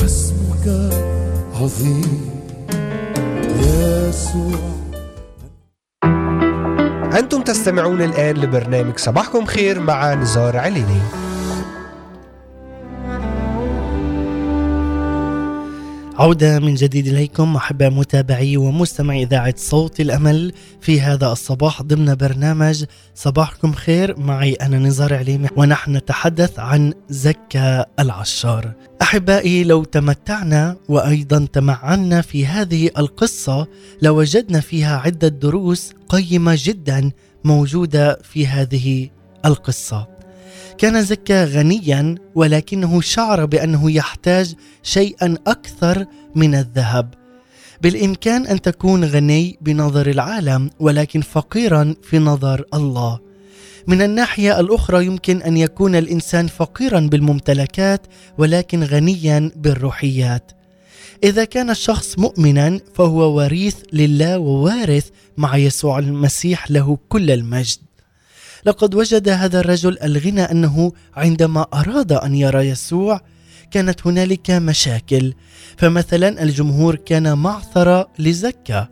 فاسمك 0.00 0.66
عظيم. 1.60 2.30
يسوع. 3.58 4.60
أنتم 7.18 7.42
تستمعون 7.42 8.02
الآن 8.02 8.36
لبرنامج 8.36 8.98
صباحكم 8.98 9.44
خير 9.44 9.80
مع 9.80 10.14
نزار 10.14 10.56
عليني 10.56 11.00
عودة 16.20 16.58
من 16.58 16.74
جديد 16.74 17.06
إليكم 17.06 17.56
أحباء 17.56 17.90
متابعي 17.90 18.56
ومستمعي 18.56 19.22
إذاعة 19.22 19.54
صوت 19.56 20.00
الأمل 20.00 20.52
في 20.80 21.00
هذا 21.00 21.32
الصباح 21.32 21.82
ضمن 21.82 22.14
برنامج 22.14 22.84
صباحكم 23.14 23.72
خير. 23.72 24.20
معي 24.20 24.52
أنا 24.52 24.78
نزار 24.78 25.14
عليمي 25.14 25.48
ونحن 25.56 25.96
نتحدث 25.96 26.58
عن 26.58 26.92
زكا 27.08 27.86
العشار. 27.98 28.72
أحبائي 29.02 29.64
لو 29.64 29.84
تمتعنا 29.84 30.76
وأيضا 30.88 31.46
تمعنا 31.52 32.20
في 32.20 32.46
هذه 32.46 32.90
القصة 32.98 33.66
لوجدنا 34.02 34.60
فيها 34.60 34.96
عدة 34.96 35.28
دروس 35.28 35.92
قيمة 36.08 36.54
جدا 36.58 37.10
موجودة 37.44 38.18
في 38.22 38.46
هذه 38.46 39.08
القصة. 39.44 40.19
كان 40.80 41.02
زكا 41.02 41.44
غنيا 41.44 42.14
ولكنه 42.34 43.00
شعر 43.00 43.44
بأنه 43.44 43.90
يحتاج 43.90 44.54
شيئا 44.82 45.36
أكثر 45.46 46.06
من 46.34 46.54
الذهب. 46.54 47.14
بالإمكان 47.82 48.46
أن 48.46 48.60
تكون 48.60 49.04
غني 49.04 49.58
بنظر 49.60 50.10
العالم 50.10 50.70
ولكن 50.80 51.20
فقيرا 51.20 51.94
في 52.02 52.18
نظر 52.18 52.64
الله. 52.74 53.18
من 53.86 54.02
الناحية 54.02 54.60
الأخرى 54.60 55.06
يمكن 55.06 55.42
أن 55.42 55.56
يكون 55.56 55.94
الإنسان 55.96 56.46
فقيرا 56.46 57.00
بالممتلكات 57.00 58.06
ولكن 58.38 58.82
غنيا 58.84 59.50
بالروحيات. 59.56 60.52
إذا 61.24 61.44
كان 61.44 61.70
الشخص 61.70 62.18
مؤمنا 62.18 62.80
فهو 62.94 63.36
وريث 63.36 63.76
لله 63.92 64.38
ووارث 64.38 65.08
مع 65.36 65.56
يسوع 65.56 65.98
المسيح 65.98 66.70
له 66.70 66.98
كل 67.08 67.30
المجد. 67.30 67.89
لقد 68.66 68.94
وجد 68.94 69.28
هذا 69.28 69.60
الرجل 69.60 69.98
الغنى 69.98 70.42
أنه 70.42 70.92
عندما 71.16 71.66
أراد 71.74 72.12
أن 72.12 72.34
يرى 72.34 72.68
يسوع 72.68 73.20
كانت 73.70 74.06
هنالك 74.06 74.50
مشاكل. 74.50 75.34
فمثلا 75.76 76.42
الجمهور 76.42 76.96
كان 76.96 77.38
معثره 77.38 78.08
لزكا. 78.18 78.88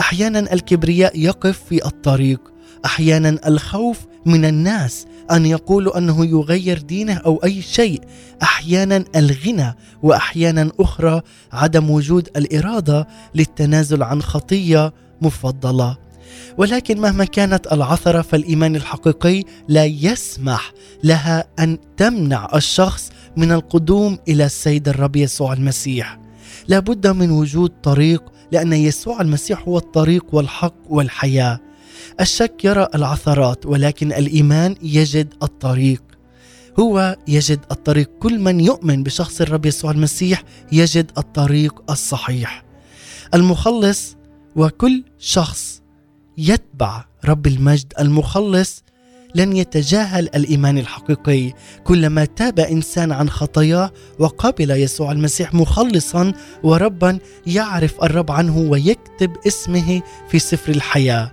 أحيانا 0.00 0.52
الكبرياء 0.52 1.18
يقف 1.18 1.62
في 1.68 1.86
الطريق. 1.86 2.40
أحيانا 2.84 3.38
الخوف 3.46 3.98
من 4.26 4.44
الناس 4.44 5.06
أن 5.30 5.46
يقولوا 5.46 5.98
أنه 5.98 6.26
يغير 6.26 6.78
دينه 6.78 7.14
أو 7.14 7.36
أي 7.44 7.62
شيء. 7.62 8.00
أحيانا 8.42 9.04
الغنى 9.16 9.74
واحيانا 10.02 10.70
أخرى 10.80 11.20
عدم 11.52 11.90
وجود 11.90 12.28
الإرادة 12.36 13.08
للتنازل 13.34 14.02
عن 14.02 14.22
خطية 14.22 14.92
مفضلة. 15.22 16.01
ولكن 16.58 17.00
مهما 17.00 17.24
كانت 17.24 17.72
العثرة 17.72 18.22
فالإيمان 18.22 18.76
الحقيقي 18.76 19.42
لا 19.68 19.84
يسمح 19.84 20.72
لها 21.04 21.44
أن 21.58 21.78
تمنع 21.96 22.48
الشخص 22.54 23.10
من 23.36 23.52
القدوم 23.52 24.18
إلى 24.28 24.44
السيد 24.44 24.88
الرب 24.88 25.16
يسوع 25.16 25.52
المسيح. 25.52 26.18
لابد 26.68 27.06
من 27.06 27.30
وجود 27.30 27.70
طريق 27.82 28.22
لأن 28.52 28.72
يسوع 28.72 29.20
المسيح 29.20 29.62
هو 29.68 29.78
الطريق 29.78 30.34
والحق 30.34 30.74
والحياة. 30.88 31.60
الشك 32.20 32.64
يرى 32.64 32.88
العثرات 32.94 33.66
ولكن 33.66 34.12
الإيمان 34.12 34.74
يجد 34.82 35.34
الطريق. 35.42 36.02
هو 36.80 37.16
يجد 37.28 37.60
الطريق. 37.70 38.10
كل 38.20 38.38
من 38.38 38.60
يؤمن 38.60 39.02
بشخص 39.02 39.40
الرب 39.40 39.66
يسوع 39.66 39.90
المسيح 39.90 40.42
يجد 40.72 41.10
الطريق 41.18 41.90
الصحيح. 41.90 42.64
المخلص 43.34 44.16
وكل 44.56 45.04
شخص 45.18 45.81
يتبع 46.38 47.04
رب 47.24 47.46
المجد 47.46 47.92
المخلص 48.00 48.82
لن 49.34 49.56
يتجاهل 49.56 50.28
الإيمان 50.34 50.78
الحقيقي. 50.78 51.52
كلما 51.84 52.24
تاب 52.24 52.60
إنسان 52.60 53.12
عن 53.12 53.30
خطاياه 53.30 53.90
وقبل 54.18 54.70
يسوع 54.70 55.12
المسيح 55.12 55.54
مخلصا 55.54 56.32
وربا 56.62 57.18
يعرف 57.46 58.04
الرب 58.04 58.30
عنه 58.30 58.58
ويكتب 58.58 59.36
اسمه 59.46 60.02
في 60.28 60.38
سفر 60.38 60.72
الحياة. 60.72 61.32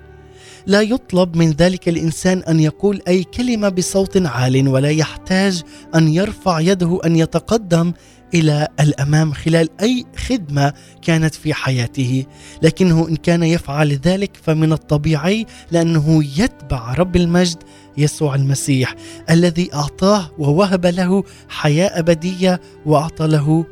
لا 0.67 0.81
يطلب 0.81 1.35
من 1.35 1.51
ذلك 1.51 1.89
الإنسان 1.89 2.39
أن 2.39 2.59
يقول 2.59 3.01
أي 3.07 3.23
كلمة 3.23 3.69
بصوت 3.69 4.25
عال 4.25 4.67
ولا 4.67 4.89
يحتاج 4.89 5.61
أن 5.95 6.07
يرفع 6.07 6.59
يده 6.59 6.99
أن 7.05 7.15
يتقدم 7.15 7.93
إلى 8.33 8.67
الأمام 8.79 9.31
خلال 9.33 9.69
أي 9.81 10.05
خدمة 10.27 10.73
كانت 11.01 11.35
في 11.35 11.53
حياته. 11.53 12.25
لكنه 12.61 13.07
إن 13.07 13.15
كان 13.15 13.43
يفعل 13.43 13.91
ذلك 13.93 14.37
فمن 14.43 14.73
الطبيعي 14.73 15.45
لأنه 15.71 16.23
يتبع 16.23 16.93
رب 16.93 17.15
المجد 17.15 17.57
يسوع 17.97 18.35
المسيح 18.35 18.95
الذي 19.29 19.73
أعطاه 19.73 20.31
ووهب 20.37 20.85
له 20.85 21.23
حياة 21.49 21.99
أبدية 21.99 22.61
وأعطى 22.85 23.27
له 23.27 23.65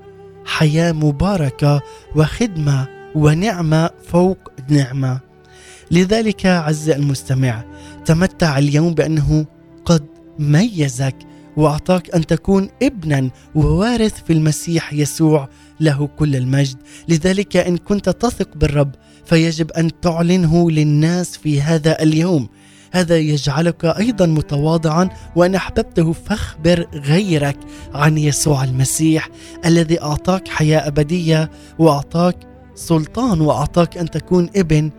حياة 0.45 0.91
مباركة 0.91 1.81
وخدمة 2.15 2.87
ونعمة 3.15 3.89
فوق 4.07 4.37
نعمة. 4.69 5.19
لذلك 5.91 6.45
عز 6.45 6.89
المستمع 6.89 7.63
تمتع 8.05 8.57
اليوم 8.57 8.93
بأنه 8.93 9.45
قد 9.85 10.05
ميزك 10.39 11.15
وأعطاك 11.57 12.15
أن 12.15 12.25
تكون 12.25 12.69
ابنا 12.83 13.29
ووارث 13.55 14.23
في 14.23 14.33
المسيح 14.33 14.93
يسوع 14.93 15.49
له 15.79 16.09
كل 16.19 16.35
المجد. 16.35 16.77
لذلك 17.09 17.57
إن 17.57 17.77
كنت 17.77 18.09
تثق 18.09 18.57
بالرب 18.57 18.91
فيجب 19.25 19.71
أن 19.71 19.99
تعلنه 20.01 20.71
للناس 20.71 21.37
في 21.37 21.61
هذا 21.61 22.03
اليوم. 22.03 22.49
هذا 22.91 23.17
يجعلك 23.17 23.85
أيضا 23.85 24.25
متواضعا 24.25 25.09
وأن 25.35 25.55
أحببته 25.55 26.13
فاخبر 26.13 26.87
غيرك 26.93 27.57
عن 27.93 28.17
يسوع 28.17 28.63
المسيح 28.63 29.29
الذي 29.65 30.01
أعطاك 30.01 30.47
حياة 30.47 30.87
أبدية 30.87 31.51
وأعطاك 31.79 32.35
سلطان 32.75 33.41
وأعطاك 33.41 33.97
أن 33.97 34.09
تكون 34.09 34.49
ابن 34.55 34.91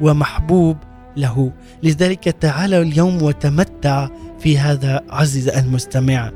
ومحبوب 0.00 0.76
له. 1.16 1.52
لذلك 1.82 2.24
تعالوا 2.24 2.82
اليوم 2.82 3.22
وتمتع 3.22 4.08
في 4.40 4.58
هذا 4.58 5.00
عزيز 5.10 5.48
المستمع. 5.48 6.32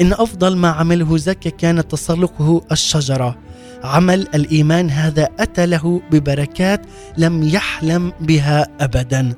إن 0.00 0.12
أفضل 0.12 0.56
ما 0.56 0.68
عمله 0.68 1.16
زكا 1.16 1.50
كان 1.50 1.88
تسلقه 1.88 2.62
الشجرة. 2.72 3.38
عمل 3.84 4.28
الإيمان 4.34 4.90
هذا 4.90 5.28
أتى 5.38 5.66
له 5.66 6.02
ببركات 6.10 6.86
لم 7.18 7.42
يحلم 7.42 8.12
بها 8.20 8.66
ابدا. 8.80 9.34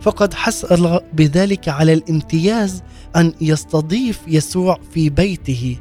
فقد 0.00 0.34
حصل 0.34 1.00
بذلك 1.12 1.68
على 1.68 1.92
الامتياز 1.92 2.82
أن 3.16 3.32
يستضيف 3.40 4.20
يسوع 4.26 4.78
في 4.94 5.10
بيته. 5.10 5.76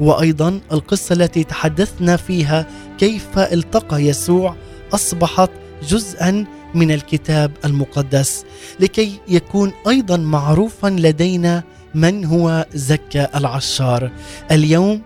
وأيضا 0.00 0.60
القصة 0.72 1.12
التي 1.12 1.44
تحدثنا 1.44 2.16
فيها 2.16 2.66
كيف 2.98 3.38
التقى 3.38 4.02
يسوع 4.02 4.56
أصبحت 4.94 5.50
جزءا 5.88 6.44
من 6.74 6.90
الكتاب 6.90 7.52
المقدس 7.64 8.44
لكي 8.80 9.20
يكون 9.28 9.72
أيضا 9.88 10.16
معروفا 10.16 10.86
لدينا 10.88 11.62
من 11.94 12.24
هو 12.24 12.66
زكا 12.74 13.38
العشار. 13.38 14.10
اليوم 14.50 15.02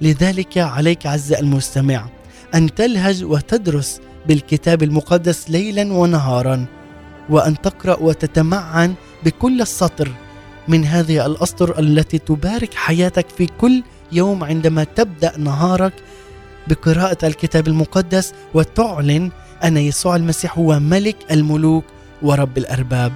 لذلك 0.00 0.58
عليك 0.58 1.06
عز 1.06 1.32
المستمع 1.32 2.06
أن 2.54 2.74
تلهج 2.74 3.24
وتدرس 3.24 4.00
بالكتاب 4.28 4.82
المقدس 4.82 5.50
ليلا 5.50 5.92
ونهارا 5.92 6.66
وأن 7.30 7.60
تقرأ 7.60 7.96
وتتمعن 8.00 8.94
بكل 9.24 9.60
السطر 9.60 10.08
من 10.68 10.84
هذه 10.84 11.26
الأسطر 11.26 11.78
التي 11.78 12.18
تبارك 12.18 12.74
حياتك 12.74 13.28
في 13.28 13.46
كل 13.46 13.82
يوم 14.12 14.44
عندما 14.44 14.84
تبدأ 14.84 15.38
نهارك 15.38 15.92
بقراءة 16.68 17.26
الكتاب 17.26 17.68
المقدس 17.68 18.32
وتعلن 18.54 19.30
أن 19.64 19.76
يسوع 19.76 20.16
المسيح 20.16 20.58
هو 20.58 20.78
ملك 20.80 21.16
الملوك 21.30 21.84
ورب 22.22 22.58
الأرباب. 22.58 23.12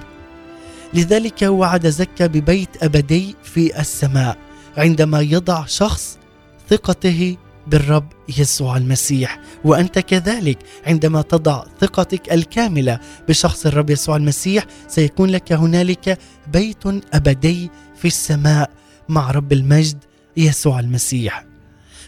لذلك 0.93 1.41
وعد 1.41 1.87
زكا 1.87 2.27
ببيت 2.27 2.83
أبدي 2.83 3.35
في 3.43 3.79
السماء 3.79 4.37
عندما 4.77 5.21
يضع 5.21 5.65
شخص 5.65 6.17
ثقته 6.69 7.37
بالرب 7.67 8.07
يسوع 8.37 8.77
المسيح. 8.77 9.39
وأنت 9.63 9.99
كذلك 9.99 10.57
عندما 10.87 11.21
تضع 11.21 11.63
ثقتك 11.81 12.33
الكاملة 12.33 12.99
بشخص 13.29 13.65
الرب 13.65 13.89
يسوع 13.89 14.15
المسيح 14.15 14.65
سيكون 14.87 15.29
لك 15.29 15.51
هنالك 15.53 16.17
بيت 16.53 16.83
أبدي 17.13 17.71
في 17.95 18.07
السماء 18.07 18.69
مع 19.09 19.31
رب 19.31 19.53
المجد 19.53 19.97
يسوع 20.37 20.79
المسيح. 20.79 21.45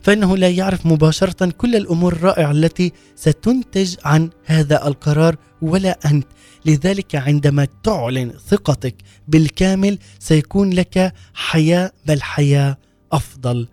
فإنه 0.08 0.38
لا 0.38 0.50
يعرف 0.50 0.86
مباشرة 0.86 1.46
كل 1.58 1.76
الأمور 1.76 2.14
الرائعة 2.14 2.52
التي 2.52 2.94
ستنتج 3.16 3.96
عن 4.06 4.30
هذا 4.46 4.88
القرار 4.88 5.36
ولا 5.62 6.00
أنت. 6.06 6.28
لذلك 6.66 7.16
عندما 7.16 7.68
تعلن 7.84 8.34
ثقتك 8.50 8.96
بالكامل 9.28 10.00
سيكون 10.20 10.74
لك 10.74 11.14
حياة 11.34 11.92
بل 12.06 12.22
حياة 12.22 12.78
أفضل. 13.12 13.68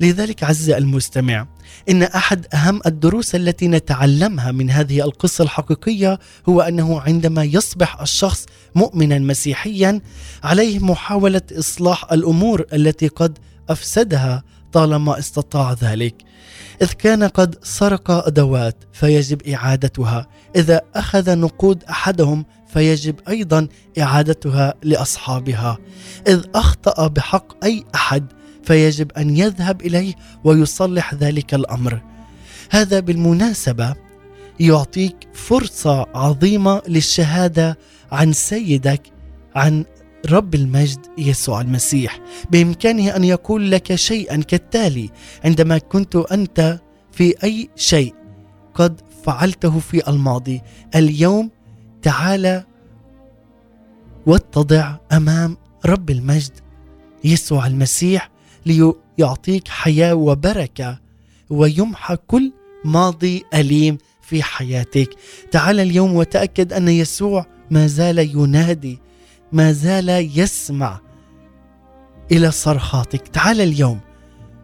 لذلك 0.00 0.44
عز 0.44 0.70
المستمع 0.70 1.46
إن 1.90 2.02
أحد 2.02 2.46
أهم 2.54 2.80
الدروس 2.86 3.34
التي 3.34 3.68
نتعلمها 3.68 4.52
من 4.52 4.70
هذه 4.70 5.04
القصة 5.04 5.44
الحقيقية 5.44 6.18
هو 6.48 6.60
أنه 6.60 7.00
عندما 7.00 7.44
يصبح 7.44 8.00
الشخص 8.00 8.46
مؤمنا 8.74 9.18
مسيحيا 9.18 10.00
عليه 10.44 10.78
محاولة 10.78 11.42
إصلاح 11.58 12.12
الأمور 12.12 12.66
التي 12.72 13.08
قد 13.08 13.38
أفسدها 13.68 14.42
طالما 14.72 15.18
استطاع 15.18 15.72
ذلك. 15.72 16.14
إذ 16.82 16.92
كان 16.92 17.24
قد 17.24 17.58
سرق 17.62 18.10
أدوات 18.10 18.76
فيجب 18.92 19.42
إعادتها. 19.42 20.26
إذا 20.56 20.80
أخذ 20.94 21.38
نقود 21.38 21.84
أحدهم 21.84 22.44
فيجب 22.68 23.14
أيضا 23.28 23.68
إعادتها 23.98 24.74
لأصحابها. 24.82 25.78
إذ 26.28 26.44
أخطأ 26.54 27.06
بحق 27.06 27.64
أي 27.64 27.84
أحد 27.94 28.26
فيجب 28.64 29.12
أن 29.12 29.36
يذهب 29.36 29.80
إليه 29.80 30.14
ويصلح 30.44 31.14
ذلك 31.14 31.54
الأمر. 31.54 32.02
هذا 32.70 33.00
بالمناسبة 33.00 33.94
يعطيك 34.60 35.28
فرصة 35.34 36.06
عظيمة 36.14 36.82
للشهادة 36.88 37.78
عن 38.12 38.32
سيدك 38.32 39.02
عن 39.54 39.84
رب 40.30 40.54
المجد 40.54 41.06
يسوع 41.18 41.60
المسيح. 41.60 42.20
بإمكانه 42.50 43.16
أن 43.16 43.24
يقول 43.24 43.70
لك 43.70 43.94
شيئا 43.94 44.36
كالتالي 44.36 45.10
عندما 45.44 45.78
كنت 45.78 46.16
أنت 46.16 46.80
في 47.12 47.34
أي 47.44 47.68
شيء 47.76 48.14
قد 48.74 49.00
فعلته 49.24 49.78
في 49.78 50.08
الماضي 50.08 50.62
اليوم 50.94 51.50
تعال 52.02 52.64
واتضع 54.26 54.96
أمام 55.12 55.56
رب 55.86 56.10
المجد 56.10 56.52
يسوع 57.24 57.66
المسيح 57.66 58.30
ليعطيك 58.66 59.68
حياة 59.68 60.14
وبركة 60.14 60.98
ويمحى 61.50 62.16
كل 62.26 62.52
ماضي 62.84 63.42
أليم 63.54 63.98
في 64.22 64.42
حياتك. 64.42 65.10
تعال 65.50 65.80
اليوم 65.80 66.16
وتأكد 66.16 66.72
أن 66.72 66.88
يسوع 66.88 67.46
ما 67.70 67.86
زال 67.86 68.18
ينادي 68.18 68.98
ما 69.52 69.72
زال 69.72 70.38
يسمع 70.38 71.00
إلى 72.32 72.50
صرخاتك. 72.50 73.28
تعال 73.28 73.60
اليوم 73.60 74.00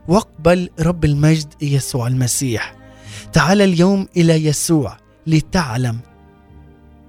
واقبل 0.09 0.71
رب 0.81 1.05
المجد 1.05 1.55
يسوع 1.63 2.07
المسيح. 2.07 2.75
تعال 3.33 3.63
اليوم 3.63 4.09
إلى 4.17 4.45
يسوع 4.47 4.97
لتعلم 5.27 5.99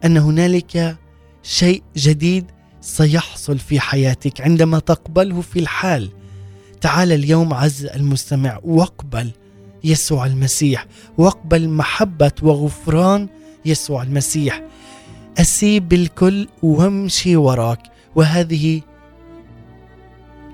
أن 0.06 0.18
هنالك 0.18 0.98
شيء 1.44 1.84
جديد 1.98 2.46
سيحصل 2.82 3.60
في 3.60 3.80
حياتك 3.80 4.42
عندما 4.42 4.80
تقبله 4.80 5.42
في 5.42 5.60
الحال. 5.60 6.10
تعال 6.82 7.12
اليوم 7.12 7.54
عز 7.54 7.86
المستمع 7.86 8.60
واقبل 8.64 9.32
يسوع 9.84 10.26
المسيح. 10.26 10.86
واقبل 11.18 11.70
محبة 11.70 12.32
وغفران 12.42 13.28
يسوع 13.66 14.04
المسيح. 14.04 14.62
اسيب 15.38 15.94
الكل 15.94 16.48
وامشي 16.64 17.36
وراك. 17.36 17.80
وهذه 18.16 18.82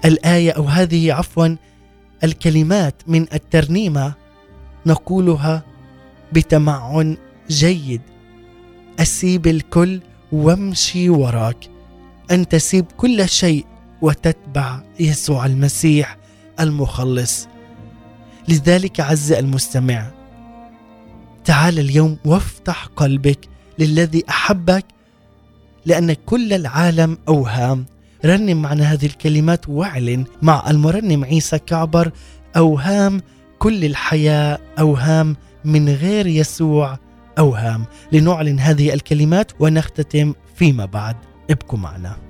الآية 0.06 0.52
أو 0.52 0.64
هذه 0.64 1.14
عفوا 1.14 1.56
الكلمات 2.24 2.96
من 3.08 3.26
الترنيمة 3.34 4.14
نقولها 4.86 5.64
بتمعن 6.34 7.18
جيد. 7.50 8.02
اسيب 9.00 9.48
الكل 9.48 10.02
وامشي 10.32 11.10
وراك. 11.10 11.58
أن 12.32 12.48
تسيب 12.48 12.86
كل 12.98 13.30
شيء 13.30 13.66
وتتبع 14.02 14.82
يسوع 15.00 15.46
المسيح 15.46 16.18
المخلص. 16.60 17.48
لذلك 18.48 19.00
عز 19.00 19.32
المستمع 19.32 20.12
تعال 21.46 21.80
اليوم 21.80 22.18
وافتح 22.26 22.86
قلبك 22.96 23.53
للذي 23.80 24.24
أحبك 24.30 24.86
لأن 25.86 26.14
كل 26.14 26.54
العالم 26.54 27.18
أوهام. 27.28 27.86
رنم 28.26 28.62
معنا 28.62 28.84
هذه 28.84 29.06
الكلمات 29.06 29.70
وأعلن 29.70 30.26
مع 30.42 30.70
المرنم 30.70 31.24
عيسى 31.24 31.60
كعبر. 31.60 32.12
أوهام 32.58 33.22
كل 33.60 33.86
الحياة 33.86 34.60
أوهام 34.80 35.36
من 35.66 35.90
غير 35.90 36.28
يسوع 36.28 36.98
أوهام. 37.40 37.86
لنعلن 38.12 38.60
هذه 38.60 38.94
الكلمات 38.94 39.52
ونختتم 39.60 40.34
فيما 40.56 40.86
بعد. 40.86 41.16
ابقوا 41.50 41.80
معنا. 41.80 42.23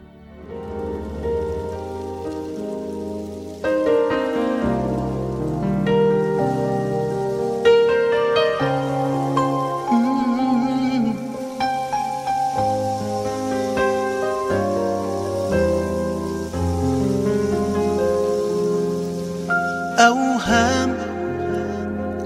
أوهام 19.99 20.95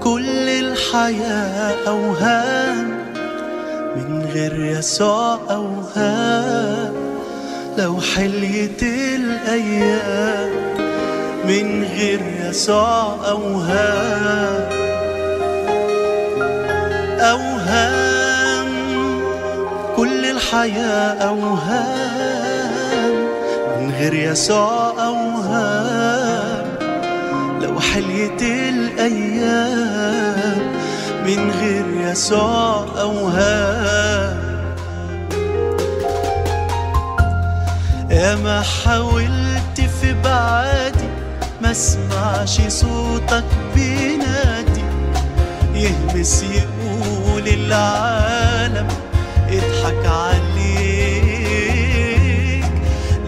كل 0.02 0.48
الحياة 0.48 1.74
أوهام. 1.88 2.98
من 3.96 4.26
غير 4.34 4.64
يسوع 4.64 5.38
أوهام. 5.50 6.92
لو 7.78 8.00
حليت 8.00 8.82
الأيام 8.82 10.50
من 11.44 11.84
غير 11.96 12.20
يسوع 12.48 13.16
أوهام. 13.28 14.68
أوهام 17.20 18.68
كل 19.96 20.24
الحياة 20.24 21.12
أوهام. 21.28 22.08
من 23.80 23.92
غير 23.98 24.14
يسوع 24.14 24.87
حليت 28.18 28.42
الأيام 28.72 29.92
من 31.24 31.50
غير 31.50 31.84
يسوع 32.10 32.86
أوهام 33.00 34.48
يا 38.10 38.36
ما 38.36 38.62
حاولت 38.62 39.80
في 40.00 40.14
بعادي 40.24 41.08
ما 41.62 41.70
اسمعش 41.70 42.60
صوتك 42.68 43.44
بينادي. 43.74 44.84
يهمس 45.74 46.42
يقول 46.42 47.48
العالم 47.48 48.88
اضحك 49.48 50.06
عليك. 50.06 51.48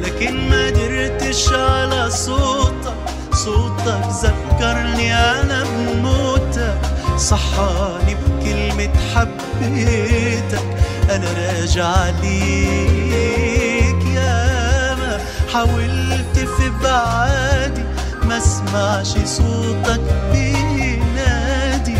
لكن 0.00 0.50
ما 0.50 0.66
قدرتش 0.66 1.52
على 1.52 2.10
صوتك 2.10 2.99
صوتك 3.44 4.04
ذكرني 4.22 5.14
أنا 5.14 5.64
بموتك. 5.64 6.80
صحاني 7.16 8.14
بكلمة 8.14 8.90
حبيتك. 9.14 10.66
أنا 11.10 11.28
راجع 11.32 12.08
ليك 12.22 14.04
ياما 14.14 15.20
حاولت 15.52 16.36
في 16.38 16.70
بعادي 16.82 17.84
ما 18.22 18.36
اسمعش 18.38 19.12
صوتك 19.24 20.00
بينادي. 20.32 21.98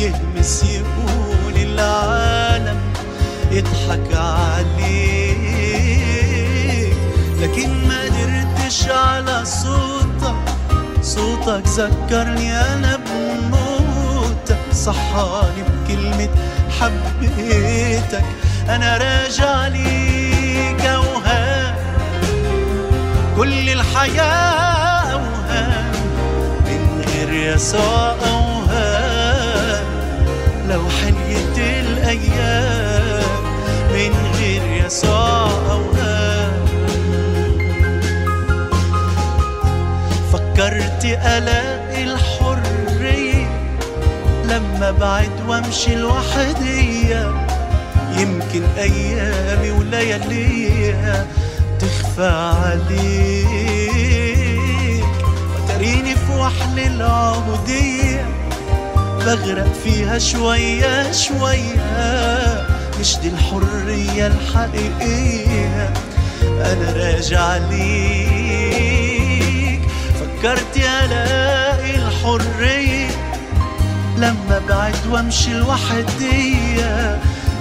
يهمس 0.00 0.64
يقول 0.64 1.56
العالم 1.56 2.80
يضحك 3.50 4.14
عليك. 4.14 5.38
لكن 7.40 7.70
ما 7.88 8.00
قدرتش 8.04 8.88
على 8.88 9.44
صوتك 9.44 10.07
صوتك 11.08 11.66
ذكرني 11.66 12.52
أنا 12.52 12.96
بموتك 12.96 14.58
صحاني 14.72 15.62
بكلمة 15.62 16.28
حبيتك. 16.80 18.24
أنا 18.68 18.96
راجع 18.96 19.66
ليك 19.68 20.80
أوهام. 20.86 21.74
كل 23.36 23.70
الحياة 23.70 25.12
أوهام. 25.12 25.92
من 26.66 27.04
غير 27.08 27.54
يسوع 27.54 28.14
أوهام. 28.26 29.84
لو 30.68 30.82
حليت 31.00 31.58
الأيام. 31.58 33.28
من 33.92 34.12
غير 34.38 34.86
يسوع 34.86 35.50
أوهام. 35.70 35.97
فكرت 40.58 41.04
الاقي 41.04 42.04
الحرية. 42.04 43.46
لما 44.44 44.90
بعد 44.90 45.30
وامشي 45.48 45.94
لوحدية 45.94 47.46
يمكن 48.16 48.62
أيامي 48.78 49.70
ولياليها 49.70 51.26
تخفى 51.78 52.52
عليك. 52.62 53.48
وتريني 55.56 56.14
في 56.16 56.32
وحل 56.38 56.78
العبودية 56.78 58.26
بغرق 59.26 59.72
فيها 59.84 60.18
شوية 60.18 61.12
شوية. 61.12 62.66
مش 63.00 63.16
دي 63.16 63.28
الحرية 63.28 64.26
الحقيقية 64.26 65.92
أنا 66.42 66.92
راجع 66.96 67.56
ليك 67.56 68.27
فكرت 70.38 70.76
الاقي 70.76 71.94
الحرية. 71.96 73.10
لما 74.16 74.60
بعد 74.68 74.94
وامشي 75.10 75.52
لوحدي 75.54 76.56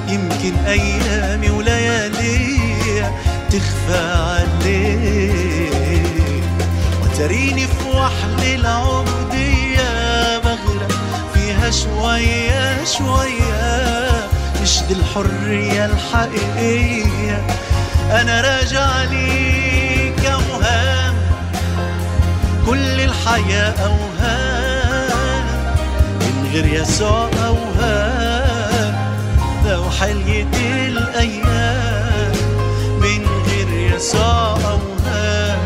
يمكن 0.08 0.56
أيامي 0.68 1.50
ولياليا 1.50 3.12
تخفى 3.50 4.16
عليك. 4.28 5.74
وتريني 7.04 7.68
في 7.68 7.90
وحدي 7.90 8.56
العبودية 8.56 10.38
بغرق 10.38 10.92
فيها 11.34 11.72
شوية 11.72 12.84
شوية. 12.98 14.12
مش 14.62 14.80
دي 14.88 14.94
الحرية 14.94 15.86
الحقيقية. 15.86 17.46
أنا 18.12 18.42
راجع 18.42 19.04
ليك. 19.04 19.57
كل 22.68 23.02
الحياة 23.02 23.74
أوهام 23.86 25.46
من 26.20 26.50
غير 26.54 26.66
يسوع 26.66 27.30
أوهام. 27.46 28.96
لو 29.66 29.84
حليت 29.90 30.56
الأيام 30.88 32.32
من 33.02 33.28
غير 33.48 33.96
يسوع 33.96 34.58
أوهام. 34.58 35.60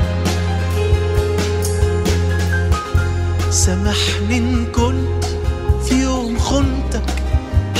سامحني 3.49 4.37
إن 4.37 4.65
كنت 4.65 5.25
في 5.85 6.01
يوم 6.01 6.39
خنتك. 6.39 7.13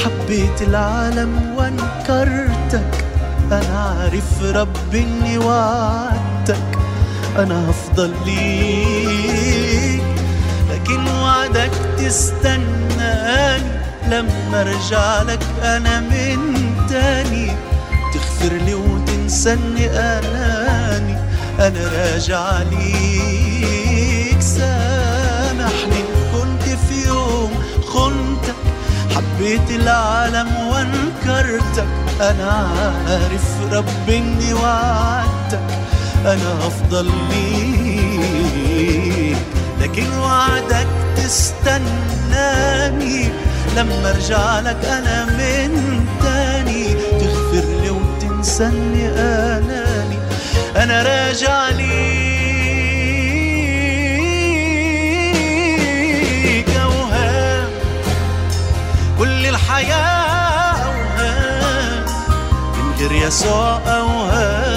حبيت 0.04 0.62
العالم 0.62 1.56
وانكرتك. 1.58 3.06
أنا 3.52 3.96
عارف 4.00 4.44
رب 4.44 4.96
إني 4.96 5.38
وعدتك 5.38 6.31
أنا 7.38 7.70
هفضل 7.70 8.14
ليك 8.26 10.04
لكن 10.72 11.08
وعدك 11.08 11.72
تستناني. 11.98 13.72
لما 14.08 14.62
أرجع 14.62 15.22
لك 15.22 15.40
أنا 15.64 16.00
من 16.00 16.76
تاني 16.90 17.52
تغفر 18.14 18.54
لي 18.66 18.74
وتنساني 18.74 19.90
أناني. 19.90 21.18
أنا 21.60 21.92
راجع 21.94 22.62
ليك 22.72 24.42
سامحني. 24.42 26.04
كنت 26.34 26.64
في 26.64 27.08
يوم 27.08 27.52
خنتك 27.86 28.56
حبيت 29.16 29.72
العالم 29.72 30.50
وانكرتك. 30.68 31.88
أنا 32.22 32.52
عارف 32.52 33.46
رب 33.72 34.10
إني 34.10 34.54
وعدتك. 34.54 35.81
أنا 36.26 36.68
هفضل 36.68 37.12
ليك. 37.30 38.22
لكن 39.82 40.14
وعدك 40.18 40.88
تستناني. 41.16 42.82
لما 43.78 44.10
أرجع 44.10 44.60
لك 44.60 44.86
أنا 44.86 45.26
من 45.26 46.06
تاني 46.22 46.94
تغفر 46.94 47.66
لي 47.82 47.90
وتنساني 47.90 49.10
أناني. 49.10 50.18
أنا 50.76 51.04
راجع 51.04 51.70
ليك. 51.70 51.92
أوهام. 56.84 57.70
كل 59.20 59.46
الحياة 59.46 60.76
أوهام. 60.86 62.06
من 62.78 62.94
غير 63.00 63.12
يسوع 63.28 63.80
أوهام. 63.88 64.71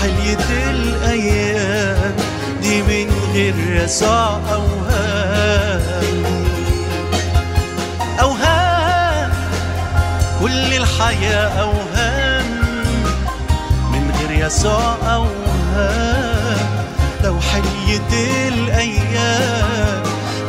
لو 0.00 0.06
حليت 0.06 0.50
الأيام 0.50 2.14
دي 2.62 2.82
من 2.82 3.10
غير 3.34 3.54
يسوع 3.84 4.40
اوهام 4.52 5.82
أوهام 8.20 9.30
كل 10.40 10.74
الحياة 10.76 11.48
أوهام 11.60 12.46
من 13.92 14.10
غير 14.18 14.46
يسوع 14.46 14.96
أوهام 15.02 16.58
لو 17.24 17.36
حيت 17.40 18.12
الأيام 18.52 20.02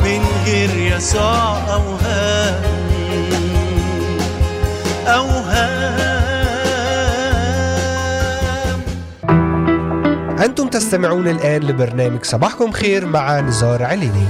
من 0.04 0.26
غير 0.46 0.96
يسوع 0.96 1.58
أوهام 1.72 2.62
أوهام 5.06 6.01
أنتم 10.42 10.68
تستمعون 10.68 11.28
الآن 11.28 11.62
لبرنامج 11.62 12.24
صباحكم 12.24 12.72
خير 12.72 13.06
مع 13.06 13.40
نزار 13.40 13.82
عليني. 13.82 14.26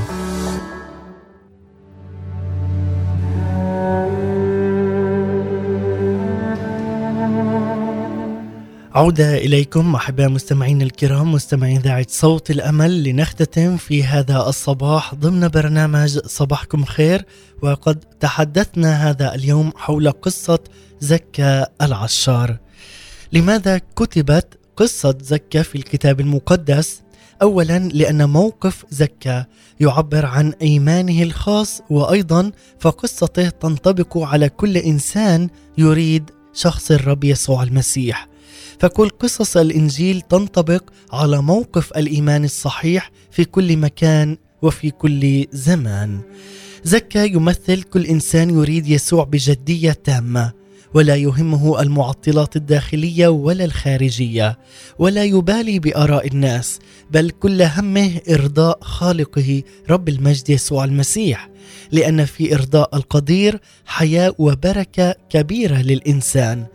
عودة 8.95 9.37
إليكم 9.37 9.95
أحباء 9.95 10.29
مستمعين 10.29 10.83
الكرام 10.83 11.33
مستمعين 11.33 11.77
إذاعة 11.77 12.07
صوت 12.09 12.51
الأمل 12.51 13.05
لنختتم 13.05 13.77
في 13.77 14.05
هذا 14.05 14.49
الصباح 14.49 15.15
ضمن 15.15 15.49
برنامج 15.49 16.19
صباحكم 16.19 16.85
خير 16.85 17.25
وقد 17.63 18.05
تحدثنا 18.21 19.11
هذا 19.11 19.35
اليوم 19.35 19.73
حول 19.77 20.11
قصة 20.11 20.59
زكا 21.01 21.67
العشار. 21.83 22.57
لماذا 23.33 23.81
كتبت 23.97 24.62
قصة 24.77 25.19
زكا 25.23 25.63
في 25.63 25.75
الكتاب 25.75 26.21
المقدس؟ 26.21 27.03
أولا 27.43 27.79
لأن 27.79 28.29
موقف 28.29 28.85
زكا 28.91 29.47
يعبر 29.81 30.27
عن 30.27 30.53
إيمانه 30.63 31.23
الخاص 31.23 31.83
وأيضا 31.91 32.53
فقصته 32.81 33.49
تنطبق 33.49 34.19
على 34.19 34.49
كل 34.49 34.77
إنسان 34.77 35.49
يريد 35.79 36.31
شخص 36.55 36.91
الرب 36.91 37.25
يسوع 37.25 37.63
المسيح 37.63 38.29
فكل 38.79 39.09
قصص 39.09 39.57
الإنجيل 39.57 40.21
تنطبق 40.21 40.91
على 41.13 41.43
موقف 41.43 41.93
الإيمان 41.93 42.45
الصحيح 42.45 43.11
في 43.31 43.45
كل 43.45 43.77
مكان 43.77 44.37
وفي 44.63 44.91
كل 44.91 45.47
زمان. 45.53 46.21
زكا 46.85 47.25
يمثل 47.25 47.83
كل 47.83 48.07
إنسان 48.07 48.51
يريد 48.51 48.87
يسوع 48.87 49.25
بجدية 49.25 49.93
تامة 49.93 50.53
ولا 50.95 51.17
يهمه 51.17 51.81
المعطلات 51.81 52.57
الداخلية 52.57 53.29
ولا 53.29 53.65
الخارجية 53.65 54.59
ولا 54.99 55.25
يبالي 55.25 55.79
بآراء 55.79 56.27
الناس 56.27 56.79
بل 57.11 57.31
كل 57.31 57.63
همه 57.63 58.21
إرضاء 58.31 58.79
خالقه 58.81 59.63
رب 59.91 60.09
المجد 60.09 60.51
يسوع 60.51 60.85
المسيح 60.85 61.49
لأن 61.93 62.25
في 62.25 62.55
إرضاء 62.55 62.97
القدير 62.97 63.61
حياه 63.87 64.35
وبركة 64.39 65.15
كبيرة 65.31 65.83
للإنسان. 65.83 66.67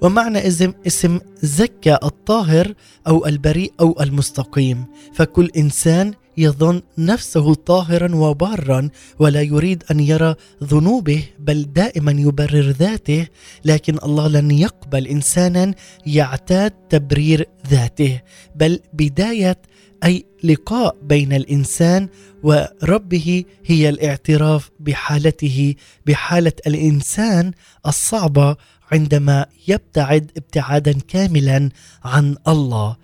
ومعنى 0.00 0.46
اسم 0.46 0.72
اسم 0.86 1.20
زكى 1.42 1.98
الطاهر 2.02 2.74
أو 3.06 3.26
البريء 3.26 3.72
أو 3.80 3.96
المستقيم 4.00 4.84
فكل 5.14 5.50
إنسان 5.56 6.12
يظن 6.38 6.82
نفسه 6.98 7.54
طاهرا 7.54 8.14
وبارا 8.14 8.88
ولا 9.18 9.42
يريد 9.42 9.84
أن 9.90 10.00
يرى 10.00 10.34
ذنوبه 10.64 11.24
بل 11.38 11.66
دائما 11.72 12.12
يبرر 12.12 12.70
ذاته 12.70 13.26
لكن 13.64 13.98
الله 14.04 14.28
لن 14.28 14.50
يقبل 14.50 15.06
انسانا 15.06 15.74
يعتاد 16.06 16.70
تبرير 16.70 17.48
ذاته 17.70 18.20
بل 18.56 18.80
بداية 18.92 19.58
أي 20.04 20.24
لقاء 20.44 20.96
بين 21.02 21.32
الإنسان 21.32 22.08
وربه 22.42 23.44
هي 23.66 23.88
الاعتراف 23.88 24.70
بحالته 24.80 25.74
بحالة 26.06 26.52
الإنسان 26.66 27.52
الصعبة 27.86 28.56
عندما 28.92 29.46
يبتعد 29.68 30.30
ابتعادا 30.36 30.92
كاملا 31.08 31.70
عن 32.04 32.36
الله. 32.48 32.96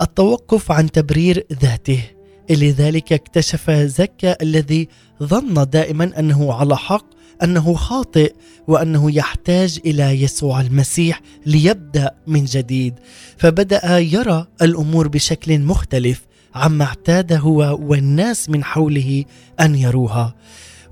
التوقف 0.00 0.72
عن 0.72 0.90
تبرير 0.90 1.46
ذاته. 1.52 2.17
لذلك 2.50 3.12
اكتشف 3.12 3.70
زكا 3.70 4.42
الذي 4.42 4.88
ظن 5.22 5.70
دائما 5.70 6.18
أنه 6.18 6.52
على 6.52 6.76
حق 6.76 7.06
أنه 7.42 7.74
خاطئ 7.74 8.32
وأنه 8.68 9.16
يحتاج 9.16 9.78
إلى 9.86 10.22
يسوع 10.22 10.60
المسيح 10.60 11.20
ليبدأ 11.46 12.10
من 12.26 12.44
جديد. 12.44 12.94
فبدأ 13.36 13.98
يرى 13.98 14.46
الأمور 14.62 15.08
بشكل 15.08 15.58
مختلف 15.58 16.26
عما 16.54 16.84
اعتاد 16.84 17.32
هو 17.32 17.78
والناس 17.82 18.50
من 18.50 18.64
حوله 18.64 19.24
أن 19.60 19.74
يروها. 19.74 20.34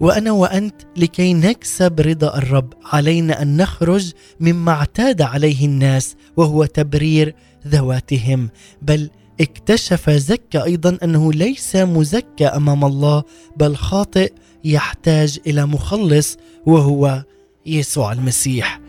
وأنا 0.00 0.32
وأنت 0.32 0.74
لكي 0.96 1.34
نكسب 1.34 2.00
رضا 2.00 2.38
الرب 2.38 2.74
علينا 2.84 3.42
أن 3.42 3.56
نخرج 3.56 4.12
مما 4.40 4.72
اعتاد 4.72 5.22
عليه 5.22 5.66
الناس 5.66 6.16
وهو 6.36 6.64
تبرير 6.64 7.34
ذواتهم. 7.66 8.50
بل 8.82 9.10
اكتشف 9.40 10.10
زكا 10.10 10.64
أيضا 10.64 10.98
أنه 11.02 11.32
ليس 11.32 11.76
مزكى 11.76 12.46
أمام 12.46 12.84
الله 12.84 13.22
بل 13.56 13.76
خاطئ 13.76 14.32
يحتاج 14.64 15.38
إلى 15.46 15.66
مخلص 15.66 16.36
وهو 16.66 17.24
يسوع 17.66 18.12
المسيح. 18.12 18.80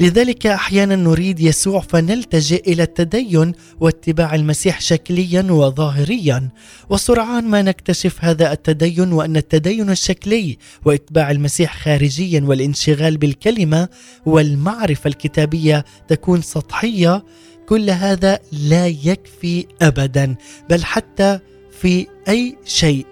لذلك 0.00 0.46
أحيانا 0.46 0.96
نريد 0.96 1.40
يسوع 1.40 1.80
فنلتجئ 1.80 2.72
إلى 2.72 2.82
التدين 2.82 3.52
واتباع 3.80 4.34
المسيح 4.34 4.80
شكليا 4.80 5.42
وظاهريا. 5.42 6.48
وسرعان 6.90 7.44
ما 7.44 7.62
نكتشف 7.62 8.24
هذا 8.24 8.52
التدين 8.52 9.12
وأن 9.12 9.36
التدين 9.36 9.90
الشكلي 9.90 10.58
واتباع 10.84 11.30
المسيح 11.30 11.82
خارجيا 11.82 12.40
والانشغال 12.40 13.16
بالكلمة 13.16 13.88
والمعرفة 14.26 15.08
الكتابية 15.08 15.84
تكون 16.08 16.42
سطحية 16.42 17.24
كل 17.68 17.90
هذا 17.90 18.38
لا 18.52 18.86
يكفي 18.86 19.66
ابدا 19.82 20.36
بل 20.70 20.84
حتى 20.84 21.38
في 21.80 22.06
أي 22.28 22.56
شيء 22.64 23.06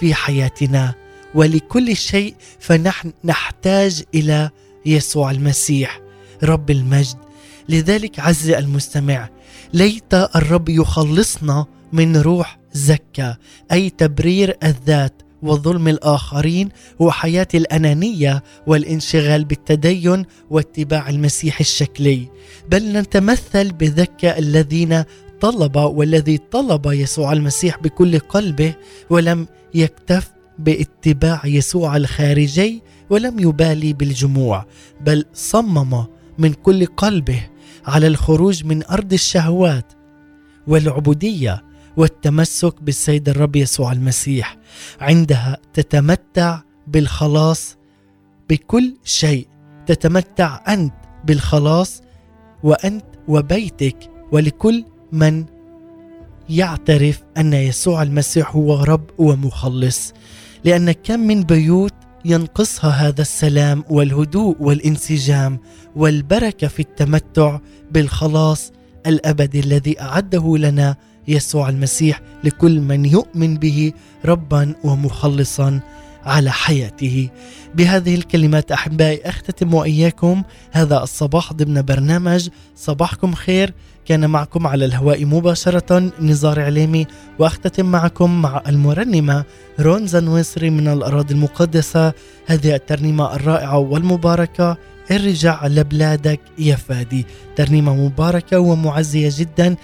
في 0.00 0.14
حياتنا. 0.14 0.94
ولكل 1.34 1.96
شيء 1.96 2.34
فنحن 2.60 3.12
نحتاج 3.24 4.02
إلى 4.14 4.50
يسوع 4.86 5.30
المسيح 5.30 6.00
رب 6.42 6.70
المجد. 6.70 7.16
لذلك 7.68 8.20
عز 8.20 8.50
المستمع 8.50 9.28
ليت 9.74 10.14
الرب 10.14 10.68
يخلصنا 10.68 11.66
من 11.92 12.16
روح 12.16 12.58
زكا 12.72 13.36
أي 13.72 13.90
تبرير 13.90 14.56
الذات 14.64 15.22
وظلم 15.42 15.88
الآخرين 15.88 16.68
وحياة 16.98 17.48
الأنانية 17.54 18.42
والانشغال 18.66 19.44
بالتدين 19.44 20.24
واتباع 20.50 21.08
المسيح 21.08 21.60
الشكلي. 21.60 22.28
بل 22.70 22.92
نتمثل 22.92 23.72
بذكا 23.72 24.38
الذين 24.38 25.04
طلب 25.40 25.76
والذي 25.76 26.38
طلب 26.38 26.86
يسوع 26.86 27.32
المسيح 27.32 27.78
بكل 27.78 28.18
قلبه 28.18 28.74
ولم 29.10 29.46
يكتف 29.74 30.30
باتباع 30.58 31.40
يسوع 31.44 31.96
الخارجي 31.96 32.82
ولم 33.10 33.38
يبالي 33.38 33.92
بالجموع 33.92 34.66
بل 35.00 35.24
صمم 35.34 36.04
من 36.38 36.52
كل 36.52 36.86
قلبه 36.86 37.46
على 37.86 38.06
الخروج 38.06 38.64
من 38.64 38.84
أرض 38.84 39.12
الشهوات 39.12 39.92
والعبودية 40.66 41.64
والتمسك 41.96 42.82
بالسيد 42.82 43.28
الرب 43.28 43.56
يسوع 43.56 43.92
المسيح. 43.92 44.56
عندها 45.00 45.58
تتمتع 45.74 46.60
بالخلاص 46.86 47.76
بكل 48.50 48.96
شيء. 49.04 49.48
تتمتع 49.86 50.60
أنت 50.68 50.94
بالخلاص 51.24 52.02
وأنت 52.62 53.04
وبيتك 53.28 54.10
ولكل 54.32 54.84
من 55.12 55.44
يعترف 56.48 57.22
أن 57.36 57.52
يسوع 57.52 58.02
المسيح 58.02 58.56
هو 58.56 58.82
رب 58.82 59.10
ومخلص. 59.18 60.12
لأن 60.64 60.92
كم 60.92 61.20
من 61.20 61.42
بيوت 61.42 61.94
ينقصها 62.24 62.90
هذا 62.90 63.22
السلام 63.22 63.84
والهدوء 63.90 64.56
والانسجام 64.60 65.58
والبركة 65.96 66.68
في 66.68 66.80
التمتع 66.80 67.58
بالخلاص 67.90 68.72
الأبدي 69.06 69.60
الذي 69.60 70.00
أعده 70.00 70.56
لنا 70.56 70.96
يسوع 71.28 71.68
المسيح 71.68 72.20
لكل 72.44 72.80
من 72.80 73.04
يؤمن 73.04 73.56
به 73.56 73.92
ربا 74.24 74.74
ومخلصا 74.84 75.80
على 76.24 76.50
حياته. 76.50 77.28
بهذه 77.74 78.14
الكلمات 78.14 78.72
أحبائي 78.72 79.20
أختتم 79.24 79.74
وإياكم 79.74 80.42
هذا 80.72 81.02
الصباح 81.02 81.52
ضمن 81.52 81.82
برنامج 81.82 82.48
صباحكم 82.76 83.34
خير. 83.34 83.74
كان 84.06 84.30
معكم 84.30 84.66
على 84.66 84.84
الهواء 84.84 85.24
مباشرة 85.24 86.12
نزار 86.20 86.60
عليمي 86.60 87.06
وأختتم 87.38 87.86
معكم 87.86 88.42
مع 88.42 88.62
المرنمة 88.68 89.44
رون 89.80 90.06
زنويسري 90.06 90.70
من 90.70 90.88
الأراضي 90.88 91.34
المقدسة. 91.34 92.12
هذه 92.46 92.74
الترنيمة 92.74 93.34
الرائعة 93.34 93.78
والمباركة 93.78 94.76
ارجع 95.10 95.66
لبلادك 95.66 96.40
يا 96.58 96.76
فادي. 96.76 97.26
ترنيمة 97.56 97.94
مباركة 97.94 98.58
ومعزية 98.58 99.30
جدا 99.36 99.76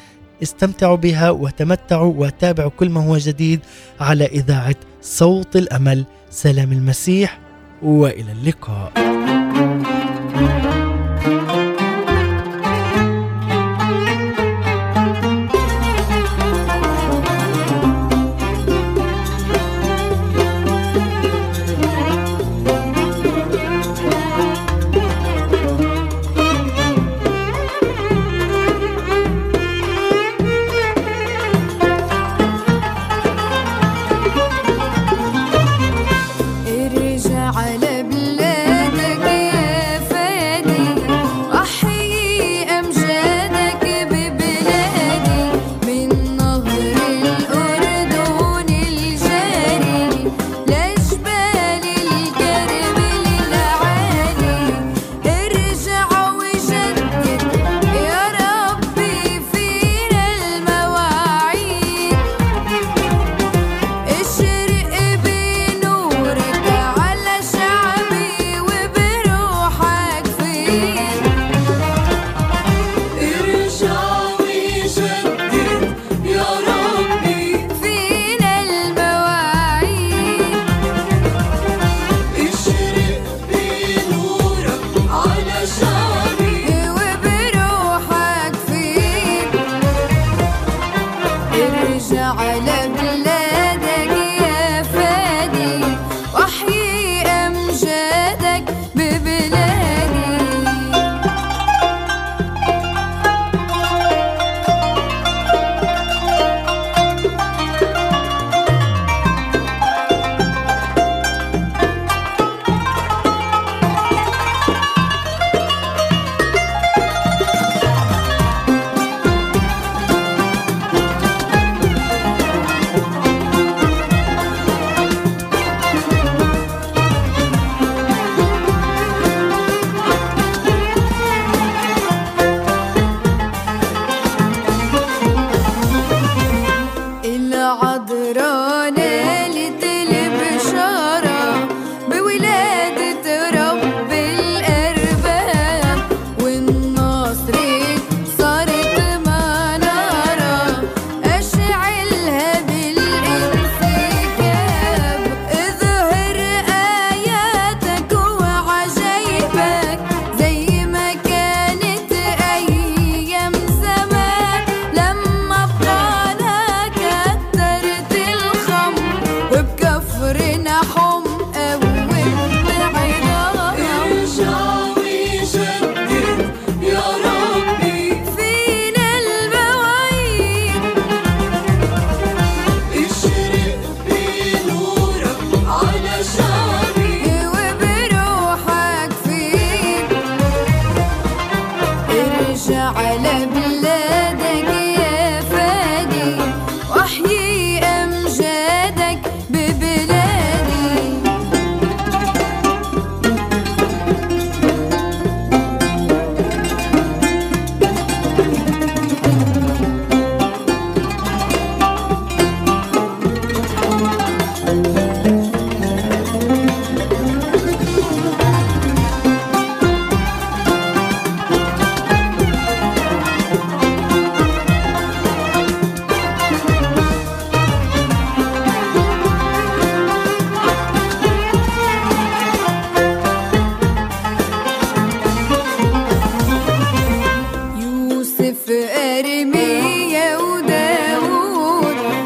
استمتعوا 0.43 0.97
بها 0.97 1.31
وتمتعوا 1.31 2.15
وتابعوا 2.17 2.71
كل 2.71 2.91
ما 2.91 3.07
هو 3.07 3.17
جديد 3.17 3.61
على 4.01 4.27
إذاعة 4.27 4.77
صوت 5.03 5.57
الأمل. 5.57 6.05
سلام 6.31 6.73
المسيح 6.73 7.39
وإلى 7.83 8.33
اللقاء. 8.33 8.93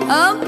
ốm. 0.09 0.46